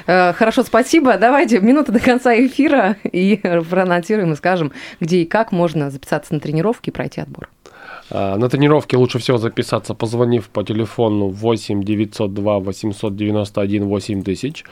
Э, 0.07 0.33
Хорошо, 0.33 0.63
спасибо. 0.63 1.17
Давайте 1.17 1.61
минута 1.61 1.93
до 1.93 2.01
конца 2.01 2.35
эфира 2.35 2.97
и 3.05 3.37
проаннотируем 3.71 4.33
и 4.33 4.37
скажем, 4.37 4.73
где 5.01 5.23
и 5.23 5.25
как 5.25 5.53
можно 5.53 5.91
записаться 5.91 6.35
на 6.35 6.41
тренировки 6.41 6.91
и 6.91 6.93
пройти 6.93 7.21
отбор. 7.21 7.49
А, 8.11 8.37
На 8.37 8.49
тренировке 8.49 8.97
лучше 8.97 9.19
всего 9.19 9.39
записаться, 9.39 9.95
позвонив 9.95 10.49
по 10.49 10.63
телефону 10.63 11.29
8 11.29 11.83
902 11.83 12.59
891 12.59 13.85
8000. 13.87 14.65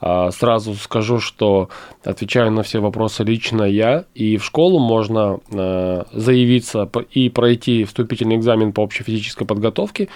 А, 0.00 0.30
Сразу 0.30 0.74
скажу, 0.74 1.20
что 1.20 1.68
отвечаю 2.04 2.50
на 2.50 2.62
все 2.62 2.80
вопросы 2.80 3.24
лично 3.24 3.64
я, 3.64 4.04
и 4.14 4.36
в 4.36 4.44
школу 4.44 4.78
можно 4.78 5.40
а, 5.52 6.06
заявиться 6.12 6.88
и 7.10 7.28
пройти 7.28 7.84
вступительный 7.84 8.36
экзамен 8.36 8.72
по 8.72 8.80
общей 8.80 9.02
физической 9.04 9.44
подготовке, 9.44 10.08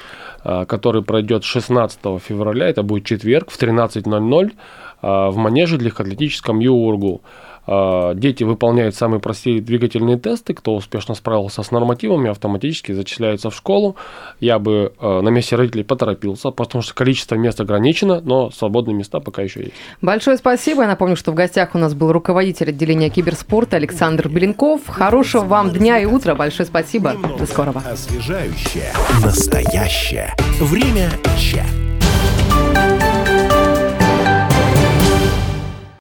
а, 0.45 0.65
который 0.65 1.03
пройдет 1.03 1.45
16 1.45 2.01
февраля, 2.21 2.69
это 2.69 2.83
будет 2.83 3.05
четверг 3.05 3.51
в 3.51 3.61
13.00 3.61 4.53
а, 5.01 5.31
в 5.31 5.37
манеже 5.37 5.79
легкоатлетическом 5.79 6.61
ЮУРГУ. 6.61 7.23
А, 7.71 8.15
Дети 8.15 8.45
выполняют 8.45 8.95
самые 8.95 9.21
простые 9.21 9.61
двигательные 9.61 10.19
тесты. 10.19 10.55
Кто 10.55 10.75
успешно 10.75 11.15
справился 11.15 11.63
с 11.63 11.71
нормативами, 11.71 12.31
автоматически 12.31 12.93
зачисляются 12.93 13.51
в 13.51 13.55
школу. 13.55 13.97
Я 14.41 14.59
бы 14.59 14.93
э, 14.99 15.21
на 15.21 15.29
месте 15.29 15.57
родителей 15.57 15.85
поторопился, 15.85 16.51
потому 16.51 16.81
что 16.81 16.95
количество 16.95 17.35
мест 17.35 17.61
ограничено, 17.61 18.23
но 18.23 18.51
свободные 18.51 18.95
места 18.95 19.21
пока 19.21 19.43
еще 19.43 19.61
есть. 19.61 19.75
Большое 20.01 20.39
спасибо. 20.39 20.83
Я 20.83 20.89
напомню, 20.89 21.17
что 21.17 21.33
в 21.33 21.35
гостях 21.35 21.75
у 21.75 21.79
нас 21.79 21.93
был 21.93 22.11
руководитель 22.11 22.71
отделения 22.71 23.11
киберспорта 23.11 23.77
Александр 23.77 24.29
Беленков. 24.29 24.87
Хорошего 24.87 25.45
вам 25.45 25.71
дня 25.71 25.99
и 25.99 26.07
утра. 26.07 26.35
Большое 26.35 26.67
спасибо. 26.67 27.15
До 27.39 27.45
скорого. 27.45 27.83
Освежающее, 27.91 28.93
настоящее. 29.23 30.35
Время 30.61 31.11
чат. 31.37 31.88